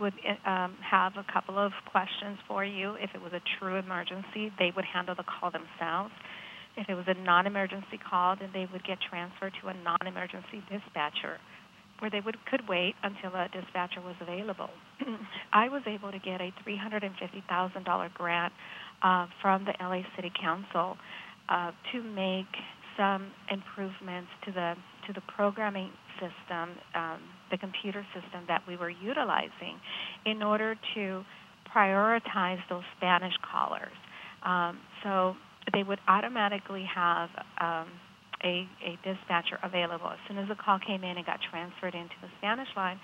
[0.00, 0.14] would
[0.46, 2.94] um, have a couple of questions for you.
[3.00, 6.12] If it was a true emergency, they would handle the call themselves.
[6.76, 11.38] If it was a non-emergency call, then they would get transferred to a non-emergency dispatcher,
[11.98, 14.70] where they would could wait until a dispatcher was available.
[15.52, 18.52] I was able to get a $350,000 grant
[19.02, 20.96] uh, from the LA City Council
[21.48, 22.46] uh, to make
[22.96, 24.74] some improvements to the
[25.06, 25.90] to the programming
[26.20, 29.80] system, um, the computer system that we were utilizing,
[30.26, 31.24] in order to
[31.74, 33.96] prioritize those Spanish callers.
[34.44, 35.34] Um, so
[35.72, 37.28] they would automatically have
[37.60, 37.88] um,
[38.42, 40.08] a, a dispatcher available.
[40.08, 42.98] As soon as the call came in and got transferred into the Spanish line,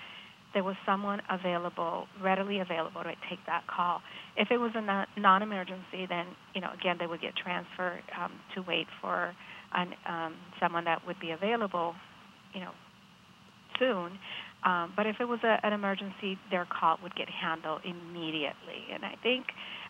[0.53, 4.01] there was someone available, readily available to take that call.
[4.35, 8.31] If it was a non emergency, then, you know, again, they would get transferred um,
[8.55, 9.35] to wait for
[9.75, 11.93] an, um, someone that would be available,
[12.53, 12.71] you know,
[13.77, 14.17] soon.
[14.65, 18.87] Um, but if it was a, an emergency, their call would get handled immediately.
[18.91, 19.45] And I think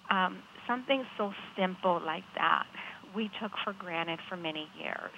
[0.09, 2.65] um, something so simple like that
[3.15, 5.15] we took for granted for many years.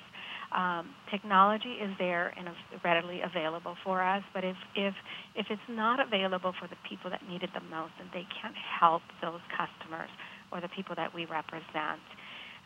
[0.55, 2.49] Um, technology is there and
[2.83, 4.93] readily available for us, but if, if,
[5.35, 8.55] if it's not available for the people that need it the most, then they can't
[8.79, 10.09] help those customers
[10.51, 12.01] or the people that we represent.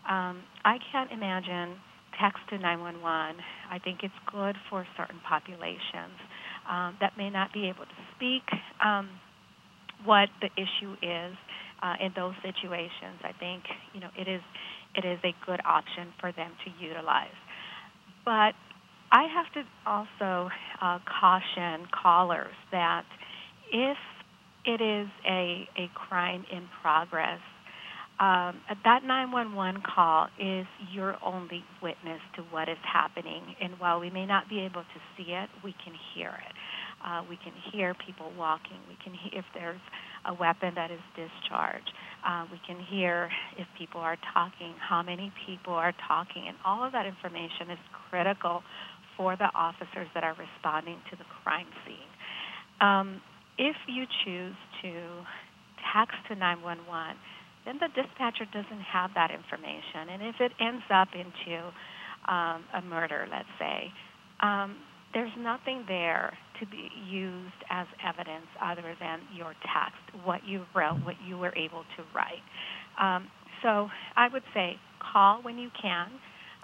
[0.08, 1.76] Um, I can't imagine
[2.22, 3.04] text to 911.
[3.04, 6.16] I think it's good for certain populations
[6.70, 8.44] um, that may not be able to speak
[8.84, 9.10] um,
[10.06, 11.36] what the issue is
[11.84, 13.20] uh, in those situations.
[13.24, 13.64] I think
[13.94, 14.42] you know it is
[14.96, 17.36] it is a good option for them to utilize.
[18.26, 18.56] But
[19.12, 20.50] I have to also
[20.82, 23.04] uh, caution callers that
[23.72, 23.98] if
[24.66, 27.40] it is a, a crime in progress,
[28.20, 33.42] um, that 911 call is your only witness to what is happening.
[33.62, 36.54] And while we may not be able to see it, we can hear it.
[37.06, 38.78] Uh, we can hear people walking.
[38.88, 39.82] We can hear if there's
[40.26, 41.92] a weapon that is discharged.
[42.26, 46.84] Uh, we can hear if people are talking, how many people are talking, and all
[46.84, 48.64] of that information is critical
[49.18, 52.12] for the officers that are responding to the crime scene.
[52.82, 53.22] Um,
[53.58, 54.92] if you choose to
[55.94, 57.18] text to 911,
[57.66, 60.10] then the dispatcher doesn't have that information.
[60.12, 61.72] And if it ends up into
[62.28, 63.92] um, a murder, let's say,
[64.42, 64.76] um,
[65.14, 70.98] there's nothing there to be used as evidence other than your text, what you wrote,
[71.06, 72.44] what you were able to write.
[73.00, 73.28] Um,
[73.62, 76.08] so I would say call when you can,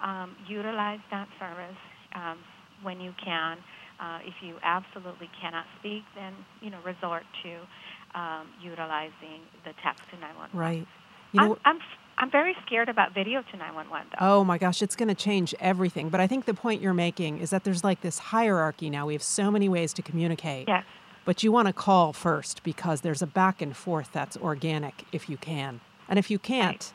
[0.04, 1.80] um, utilize that service
[2.16, 2.40] um,
[2.84, 3.58] when you can.
[4.00, 10.00] Uh, if you absolutely cannot speak, then you know resort to um, utilizing the text
[10.12, 10.58] to 911.
[10.58, 10.88] Right.
[11.34, 11.80] You know, I'm, I'm,
[12.20, 14.18] I'm very scared about video to 911, though.
[14.20, 16.10] Oh my gosh, it's going to change everything.
[16.10, 19.06] But I think the point you're making is that there's like this hierarchy now.
[19.06, 20.68] We have so many ways to communicate.
[20.68, 20.84] Yes.
[21.24, 25.30] But you want to call first because there's a back and forth that's organic if
[25.30, 25.80] you can.
[26.10, 26.92] And if you can't,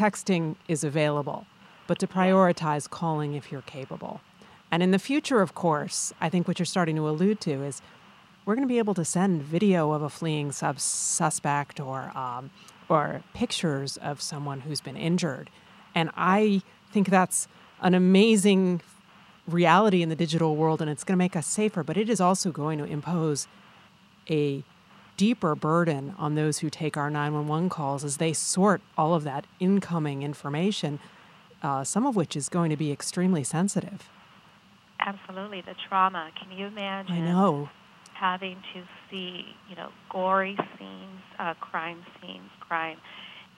[0.00, 0.12] right.
[0.12, 1.46] texting is available.
[1.86, 4.22] But to prioritize calling if you're capable.
[4.70, 7.82] And in the future, of course, I think what you're starting to allude to is
[8.46, 12.50] we're going to be able to send video of a fleeing sub- suspect or um,
[12.88, 15.50] or pictures of someone who's been injured.
[15.94, 17.48] And I think that's
[17.80, 18.80] an amazing
[19.46, 22.20] reality in the digital world and it's going to make us safer, but it is
[22.20, 23.48] also going to impose
[24.28, 24.62] a
[25.16, 29.46] deeper burden on those who take our 911 calls as they sort all of that
[29.58, 31.00] incoming information,
[31.62, 34.08] uh, some of which is going to be extremely sensitive.
[35.00, 36.30] Absolutely, the trauma.
[36.40, 37.12] Can you imagine?
[37.12, 37.70] I know
[38.18, 42.98] having to see, you know, gory scenes, uh, crime scenes, crime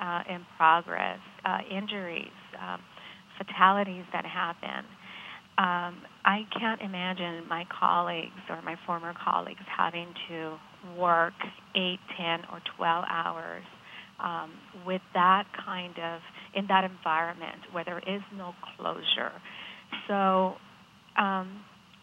[0.00, 2.26] uh, in progress, uh, injuries,
[2.60, 2.80] um,
[3.38, 4.84] fatalities that happen.
[5.58, 10.56] Um, I can't imagine my colleagues or my former colleagues having to
[10.98, 11.34] work
[11.74, 13.64] 8, 10, or 12 hours
[14.22, 14.52] um,
[14.86, 16.20] with that kind of,
[16.54, 19.32] in that environment where there is no closure.
[20.08, 20.54] So,
[21.18, 21.60] um,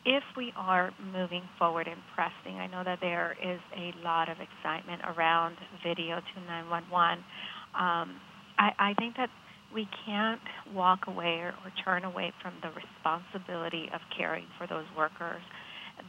[0.07, 4.37] if we are moving forward and pressing, I know that there is a lot of
[4.39, 7.19] excitement around video to 911.
[7.75, 8.15] um,
[8.57, 9.29] I, I think that
[9.75, 10.39] we can't
[10.73, 15.41] walk away or, or turn away from the responsibility of caring for those workers.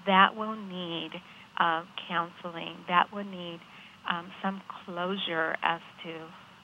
[0.07, 1.11] That will need
[1.59, 2.77] uh, counseling.
[2.87, 3.59] That will need
[4.09, 6.11] um, some closure as to,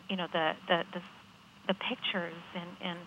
[0.09, 1.01] you know, the the the,
[1.67, 2.99] the pictures and and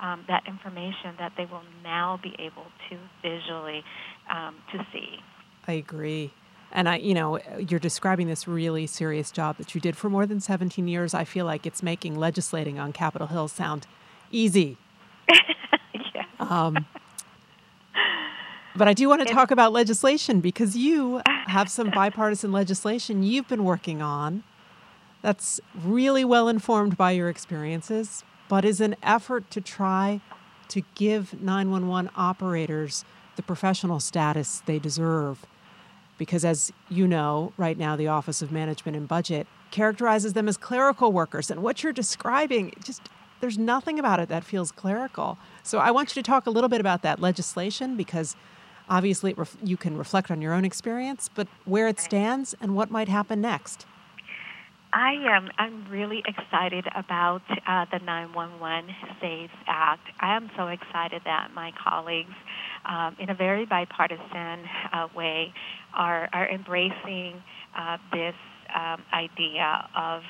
[0.00, 3.82] um, that information that they will now be able to visually
[4.30, 5.18] um, to see.
[5.66, 6.32] I agree.
[6.70, 10.26] And I, you know, you're describing this really serious job that you did for more
[10.26, 11.14] than 17 years.
[11.14, 13.86] I feel like it's making legislating on Capitol Hill sound
[14.30, 14.76] easy.
[16.14, 16.24] yeah.
[16.40, 16.86] Um,
[18.76, 23.48] but I do want to talk about legislation because you have some bipartisan legislation you've
[23.48, 24.44] been working on
[25.22, 30.20] that's really well informed by your experiences, but is an effort to try
[30.68, 33.04] to give 911 operators
[33.36, 35.46] the professional status they deserve.
[36.18, 40.56] Because, as you know, right now, the Office of Management and Budget characterizes them as
[40.56, 41.50] clerical workers.
[41.50, 43.02] And what you're describing, just
[43.40, 45.38] there's nothing about it that feels clerical.
[45.62, 48.34] So, I want you to talk a little bit about that legislation because
[48.88, 52.90] obviously ref- you can reflect on your own experience, but where it stands and what
[52.90, 53.86] might happen next.
[54.92, 55.50] I am.
[55.58, 58.88] I'm really excited about uh, the 911
[59.20, 60.08] SAVES Act.
[60.20, 62.34] I am so excited that my colleagues,
[62.86, 65.52] um, in a very bipartisan uh, way,
[65.94, 67.42] are are embracing
[67.76, 68.34] uh, this
[68.74, 70.22] um, idea of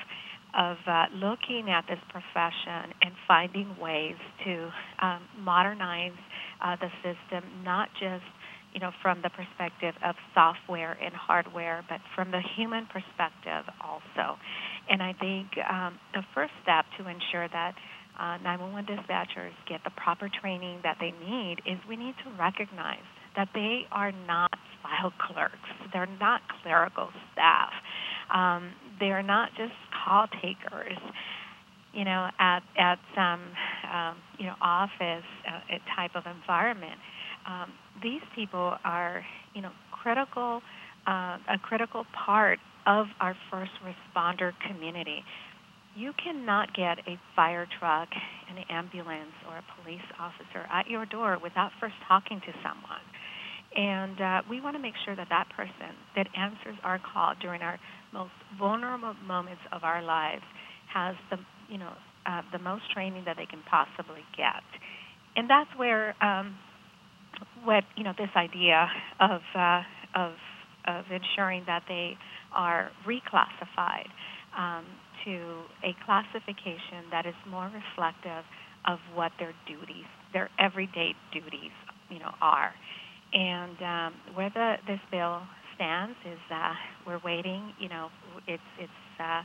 [0.57, 6.17] of uh, looking at this profession and finding ways to um, modernize
[6.61, 8.25] uh, the system, not just
[8.73, 14.37] you know, from the perspective of software and hardware, but from the human perspective also.
[14.89, 17.73] And I think um, the first step to ensure that
[18.19, 23.05] uh, 911 dispatchers get the proper training that they need is we need to recognize
[23.35, 24.51] that they are not
[24.83, 25.55] file clerks.
[25.93, 27.71] They're not clerical staff.
[28.33, 30.97] Um, they're not just call takers.
[31.93, 33.41] You know, at at some
[33.91, 36.99] um, you know office uh, type of environment
[37.47, 37.71] um,
[38.01, 39.23] these people are,
[39.53, 40.61] you know, critical,
[41.07, 45.23] uh, a critical part of our first responder community.
[45.95, 48.09] You cannot get a fire truck,
[48.49, 53.03] an ambulance, or a police officer at your door without first talking to someone.
[53.75, 57.61] And uh, we want to make sure that that person that answers our call during
[57.61, 57.79] our
[58.13, 60.43] most vulnerable moments of our lives
[60.91, 61.37] has the,
[61.69, 61.93] you know,
[62.25, 64.63] uh, the most training that they can possibly get.
[65.35, 66.55] And that's where um,
[67.63, 68.87] what you know this idea
[69.19, 69.81] of uh,
[70.15, 70.33] of
[70.87, 72.17] of ensuring that they
[72.53, 74.07] are reclassified
[74.57, 74.85] um,
[75.25, 78.43] to a classification that is more reflective
[78.87, 81.71] of what their duties, their everyday duties,
[82.09, 82.73] you know, are.
[83.33, 85.41] And um, where the, this bill
[85.75, 86.73] stands is uh,
[87.05, 87.73] we're waiting.
[87.79, 88.09] You know,
[88.47, 89.43] it's it's uh,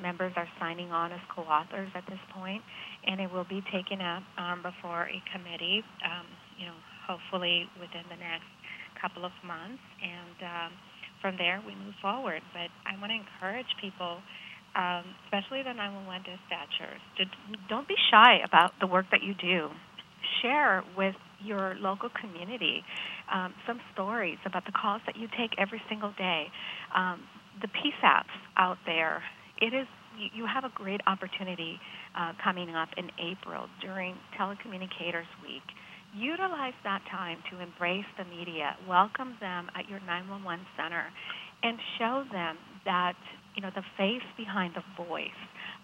[0.00, 2.62] members are signing on as co-authors at this point,
[3.06, 5.82] and it will be taken up um, before a committee.
[6.04, 6.26] Um,
[6.58, 6.74] you know,
[7.06, 8.50] hopefully within the next
[9.00, 10.70] couple of months, and um,
[11.22, 12.42] from there we move forward.
[12.52, 14.18] But I want to encourage people,
[14.74, 17.24] um, especially the 911 dispatchers, to
[17.68, 19.68] don't be shy about the work that you do.
[20.42, 22.82] Share with your local community
[23.32, 26.46] um, some stories about the calls that you take every single day.
[26.94, 27.22] Um,
[27.60, 29.22] the PSAPs out there,
[29.60, 29.86] it is
[30.32, 31.78] you have a great opportunity
[32.18, 35.62] uh, coming up in April during Telecommunicators Week
[36.16, 41.04] utilize that time to embrace the media, welcome them at your 911 center,
[41.62, 43.16] and show them that
[43.54, 45.40] you know the face behind the voice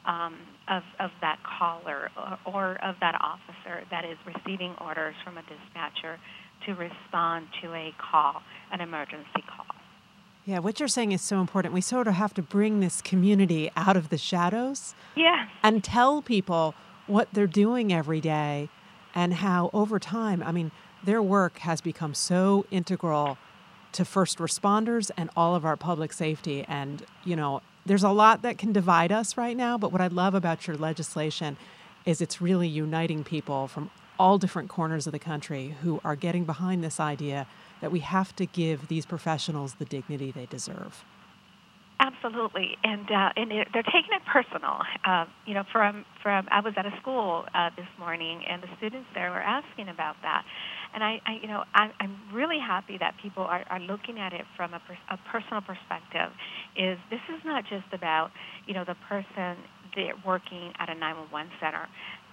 [0.07, 0.37] um,
[0.69, 5.43] of of that caller or, or of that officer that is receiving orders from a
[5.43, 6.19] dispatcher
[6.67, 9.67] to respond to a call, an emergency call.
[10.45, 11.73] Yeah, what you're saying is so important.
[11.73, 14.95] We sort of have to bring this community out of the shadows.
[15.17, 15.47] Yeah.
[15.63, 16.75] And tell people
[17.07, 18.69] what they're doing every day
[19.15, 20.71] and how over time, I mean,
[21.05, 23.39] their work has become so integral
[23.93, 26.65] to first responders and all of our public safety.
[26.67, 30.07] And, you know, there's a lot that can divide us right now, but what I
[30.07, 31.57] love about your legislation
[32.05, 36.45] is it's really uniting people from all different corners of the country who are getting
[36.45, 37.47] behind this idea
[37.81, 41.05] that we have to give these professionals the dignity they deserve.
[42.25, 44.79] Absolutely, and uh, and it, they're taking it personal.
[45.05, 48.69] Uh, you know, from from I was at a school uh, this morning, and the
[48.79, 50.45] students there were asking about that,
[50.95, 54.33] and I, I you know, I, I'm really happy that people are, are looking at
[54.33, 56.31] it from a, per, a personal perspective.
[56.77, 58.31] Is this is not just about
[58.67, 59.59] you know the person
[59.97, 61.89] they're working at a 911 center.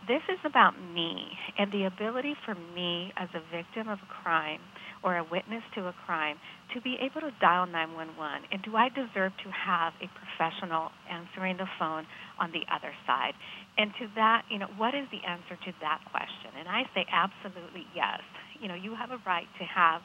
[0.08, 1.28] This is about me
[1.58, 4.62] and the ability for me as a victim of a crime
[5.04, 6.38] or a witness to a crime
[6.74, 8.46] to be able to dial 911.
[8.52, 12.06] And do I deserve to have a professional answering the phone
[12.38, 13.34] on the other side?
[13.78, 16.52] And to that, you know, what is the answer to that question?
[16.60, 18.22] And I say absolutely yes.
[18.60, 20.02] You know, you have a right to have,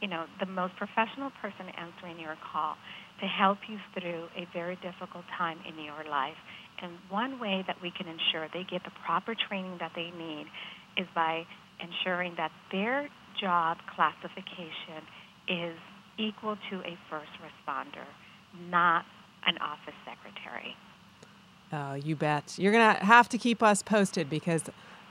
[0.00, 2.78] you know, the most professional person answering your call
[3.20, 6.38] to help you through a very difficult time in your life.
[6.80, 10.46] And one way that we can ensure they get the proper training that they need
[10.96, 11.42] is by
[11.82, 13.08] ensuring that their
[13.40, 15.02] job classification
[15.48, 15.76] is
[16.18, 18.04] equal to a first responder,
[18.70, 19.04] not
[19.46, 20.76] an office secretary.
[21.72, 22.54] Oh, you bet.
[22.58, 24.64] You're going to have to keep us posted because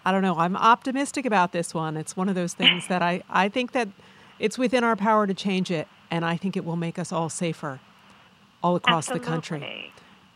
[0.03, 0.37] I don't know.
[0.37, 1.97] I'm optimistic about this one.
[1.97, 3.89] It's one of those things that I, I think that
[4.39, 7.29] it's within our power to change it, and I think it will make us all
[7.29, 7.79] safer
[8.63, 9.25] all across Absolutely.
[9.25, 9.93] the country.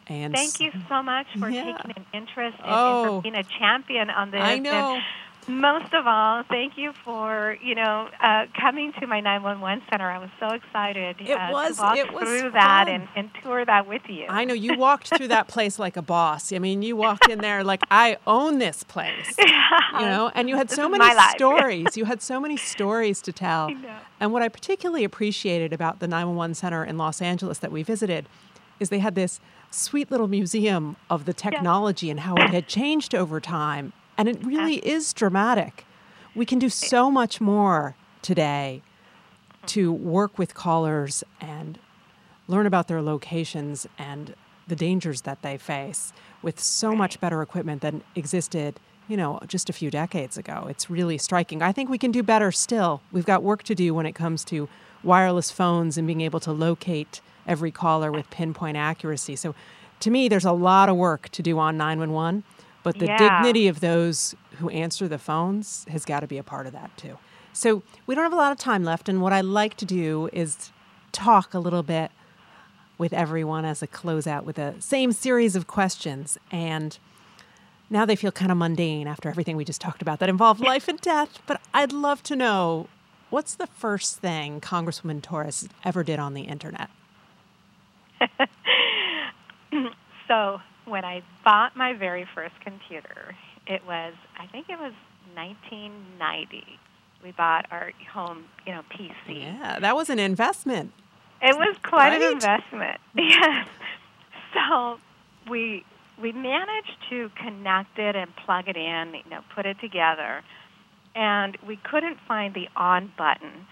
[0.07, 1.77] And thank you so much for yeah.
[1.77, 4.41] taking an interest and, oh, and for being a champion on this.
[4.41, 4.95] I know.
[4.95, 5.03] And
[5.47, 10.09] most of all, thank you for you know uh, coming to my 911 center.
[10.09, 13.29] I was so excited it uh, was, to walk it was through that and, and
[13.41, 14.25] tour that with you.
[14.29, 16.51] I know you walked through that place like a boss.
[16.53, 19.35] I mean, you walked in there like I own this place.
[19.93, 21.03] You know, and you had so many
[21.35, 21.95] stories.
[21.95, 23.67] You had so many stories to tell.
[23.67, 23.95] I know.
[24.19, 28.27] And what I particularly appreciated about the 911 center in Los Angeles that we visited
[28.79, 29.39] is they had this
[29.69, 33.93] sweet little museum of the technology and how it had changed over time.
[34.21, 35.83] And it really is dramatic.
[36.35, 38.83] We can do so much more today
[39.65, 41.79] to work with callers and
[42.47, 44.35] learn about their locations and
[44.67, 46.13] the dangers that they face
[46.43, 50.67] with so much better equipment than existed, you know, just a few decades ago.
[50.69, 51.63] It's really striking.
[51.63, 53.01] I think we can do better still.
[53.11, 54.69] We've got work to do when it comes to
[55.01, 59.35] wireless phones and being able to locate every caller with pinpoint accuracy.
[59.35, 59.55] So
[60.01, 62.43] to me there's a lot of work to do on 911,
[62.83, 63.17] but the Yeah.
[63.17, 66.95] dignity of those who answer the phones has got to be a part of that
[66.97, 67.17] too.
[67.53, 70.29] So we don't have a lot of time left, and what I like to do
[70.31, 70.71] is
[71.11, 72.11] talk a little bit
[72.97, 76.37] with everyone as a closeout with a same series of questions.
[76.51, 76.97] And
[77.89, 80.87] now they feel kind of mundane after everything we just talked about that involved life
[80.87, 81.39] and death.
[81.45, 82.87] But I'd love to know
[83.31, 86.89] what's the first thing Congresswoman Torres ever did on the internet?
[90.27, 93.35] so when I bought my very first computer,
[93.67, 94.93] it was I think it was
[95.35, 96.63] 1990.
[97.23, 99.41] We bought our home, you know, PC.
[99.43, 100.91] Yeah, that was an investment.
[101.41, 102.21] It was quite Right?
[102.21, 102.99] an investment.
[103.15, 103.67] Yes.
[104.53, 104.99] So
[105.49, 105.85] we
[106.21, 110.43] we managed to connect it and plug it in, you know, put it together,
[111.15, 113.65] and we couldn't find the on button.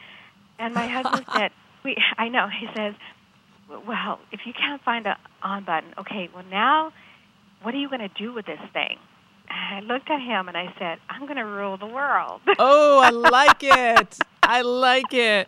[0.57, 1.51] And my husband said,
[1.84, 2.93] "We, I know." He says,
[3.70, 6.30] "Well, if you can't find the on button, okay.
[6.34, 6.92] Well, now,
[7.62, 8.98] what are you going to do with this thing?"
[9.50, 13.00] And I looked at him and I said, "I'm going to rule the world." Oh,
[13.00, 14.18] I like it.
[14.44, 15.48] I like it.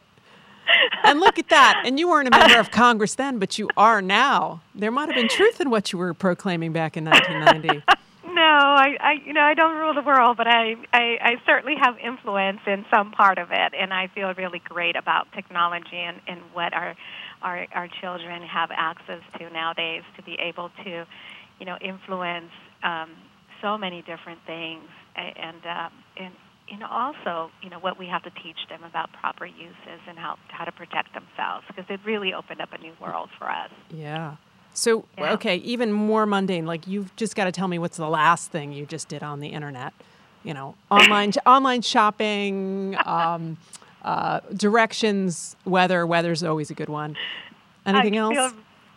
[1.04, 1.84] And look at that.
[1.86, 4.62] And you weren't a member of Congress then, but you are now.
[4.76, 7.84] There might have been truth in what you were proclaiming back in 1990.
[8.34, 11.76] No, I, I, you know, I don't rule the world, but I, I, I certainly
[11.80, 16.22] have influence in some part of it, and I feel really great about technology and,
[16.28, 16.96] and what our,
[17.42, 21.06] our, our children have access to nowadays to be able to,
[21.60, 22.52] you know, influence
[22.84, 23.12] um,
[23.62, 26.34] so many different things, and um, and
[26.82, 30.38] know also, you know, what we have to teach them about proper uses and how
[30.48, 33.70] how to protect themselves, because it really opened up a new world for us.
[33.94, 34.36] Yeah.
[34.74, 35.34] So, Yeah.
[35.34, 36.66] okay, even more mundane.
[36.66, 39.40] Like you've just got to tell me what's the last thing you just did on
[39.40, 39.94] the internet.
[40.44, 43.58] You know, online online shopping, um,
[44.04, 46.06] uh, directions, weather.
[46.06, 47.16] Weather's always a good one.
[47.86, 48.34] Anything I else?
[48.34, 48.52] Feel,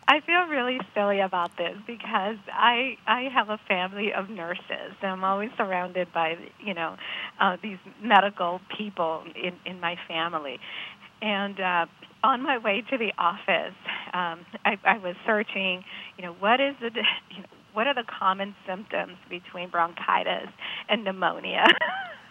[0.06, 4.92] I feel really silly about this because I I have a family of nurses.
[5.02, 6.96] And I'm always surrounded by you know
[7.40, 10.58] uh, these medical people in in my family,
[11.22, 11.86] and uh,
[12.22, 13.74] on my way to the office,
[14.12, 15.84] um, I, I was searching.
[16.18, 16.90] You know what is the
[17.30, 20.48] you know, what are the common symptoms between bronchitis
[20.88, 21.66] and pneumonia?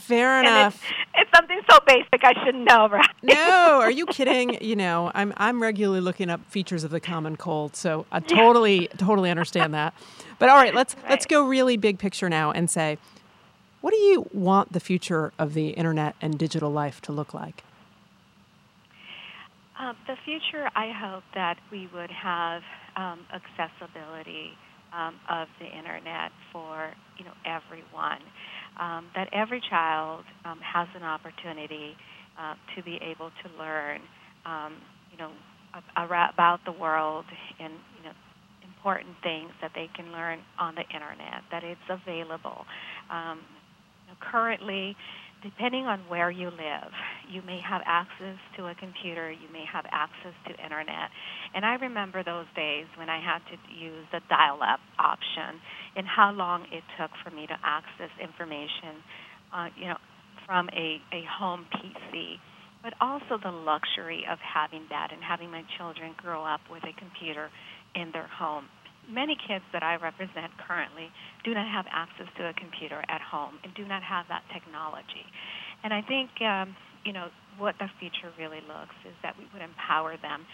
[0.00, 0.74] Fair enough.
[0.74, 3.08] It's, it's something so basic I shouldn't know, right?
[3.22, 4.62] No, are you kidding?
[4.62, 8.88] You know, I'm I'm regularly looking up features of the common cold, so I totally
[8.98, 9.94] totally understand that.
[10.38, 12.98] But all right, let's let's go really big picture now and say,
[13.80, 17.64] what do you want the future of the internet and digital life to look like?
[19.78, 22.62] Um, the future, I hope that we would have
[22.96, 24.56] um, accessibility
[24.92, 28.20] um, of the internet for you know everyone.
[28.80, 31.94] Um, that every child um, has an opportunity
[32.40, 34.00] uh, to be able to learn,
[34.46, 34.74] um,
[35.10, 35.30] you know,
[35.74, 37.24] about the world
[37.60, 38.12] and you know
[38.64, 42.64] important things that they can learn on the internet, that it's available.
[43.10, 43.40] Um,
[44.20, 44.96] currently,
[45.42, 46.92] depending on where you live,
[47.28, 51.10] you may have access to a computer, you may have access to internet.
[51.54, 55.60] And I remember those days when I had to use the dial-up option
[55.96, 59.02] and how long it took for me to access information,
[59.52, 59.98] uh, you know,
[60.46, 62.38] from a, a home PC.
[62.82, 66.92] But also the luxury of having that and having my children grow up with a
[66.98, 67.50] computer
[67.94, 68.66] in their home
[69.08, 71.10] many kids that I represent currently
[71.44, 75.26] do not have access to a computer at home and do not have that technology.
[75.84, 77.28] And I think, um, you know,
[77.58, 80.46] what the future really looks is that we would empower them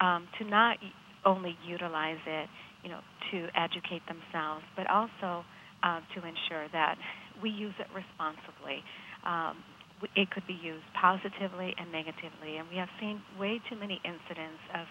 [0.00, 0.78] um, to not
[1.24, 2.48] only utilize it,
[2.82, 3.00] you know,
[3.32, 5.44] to educate themselves, but also
[5.82, 6.96] uh, to ensure that
[7.42, 8.80] we use it responsibly.
[9.26, 9.58] Um,
[10.14, 14.60] it could be used positively and negatively, and we have seen way too many incidents
[14.76, 14.86] of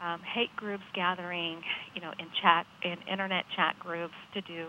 [0.00, 1.62] um, hate groups gathering,
[1.94, 4.66] you know, in chat, in internet chat groups to do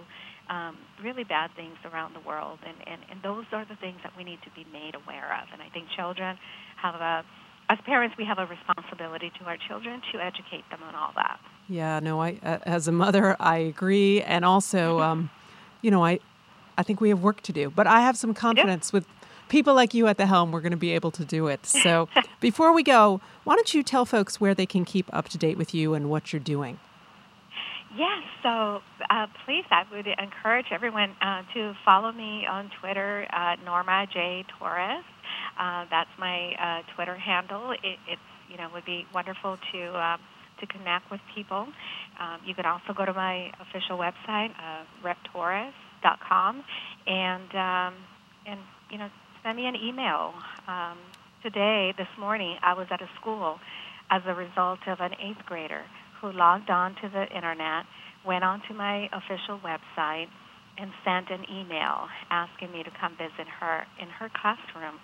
[0.50, 4.12] um, really bad things around the world, and, and and those are the things that
[4.18, 5.48] we need to be made aware of.
[5.54, 6.38] And I think children
[6.82, 7.24] have a,
[7.70, 11.40] as parents, we have a responsibility to our children to educate them on all that.
[11.70, 15.30] Yeah, no, I as a mother, I agree, and also, um,
[15.82, 16.20] you know, I
[16.78, 18.94] I think we have work to do, but I have some confidence yep.
[18.94, 19.06] with
[19.52, 21.66] people like you at the helm, we're going to be able to do it.
[21.66, 22.08] So
[22.40, 25.58] before we go, why don't you tell folks where they can keep up to date
[25.58, 26.80] with you and what you're doing?
[27.96, 28.80] Yes, so
[29.10, 34.46] uh, please, I would encourage everyone uh, to follow me on Twitter, uh, Norma J
[34.58, 35.04] Torres.
[35.60, 37.72] Uh, that's my uh, Twitter handle.
[37.72, 40.18] It, it's you know would be wonderful to uh,
[40.62, 41.68] to connect with people.
[42.18, 46.64] Um, you can also go to my official website, uh, reptorres.com,
[47.08, 47.94] and um,
[48.46, 49.10] and you know
[49.44, 50.34] send me an email.
[50.68, 50.98] Um,
[51.44, 53.60] today, this morning, I was at a school
[54.10, 55.84] as a result of an eighth grader
[56.20, 57.86] who logged on to the internet,
[58.26, 60.28] went onto my official website,
[60.78, 65.00] and sent an email asking me to come visit her in her classroom.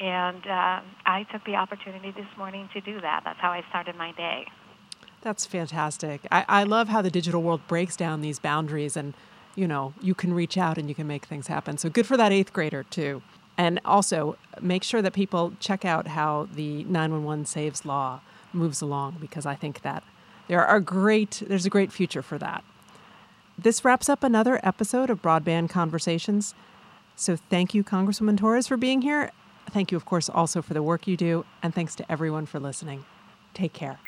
[0.00, 3.22] And uh, I took the opportunity this morning to do that.
[3.24, 4.46] That's how I started my day.
[5.22, 6.20] That's fantastic.
[6.30, 9.14] I, I love how the digital world breaks down these boundaries and
[9.56, 11.76] you know, you can reach out and you can make things happen.
[11.78, 13.22] So good for that eighth grader, too.
[13.58, 18.20] And also make sure that people check out how the 911 Saves Law
[18.52, 20.02] moves along because I think that
[20.46, 22.64] there are great there's a great future for that.
[23.58, 26.54] This wraps up another episode of Broadband Conversations.
[27.16, 29.32] So thank you, Congresswoman Torres, for being here.
[29.70, 32.60] Thank you, of course, also for the work you do, and thanks to everyone for
[32.60, 33.04] listening.
[33.54, 33.98] Take care.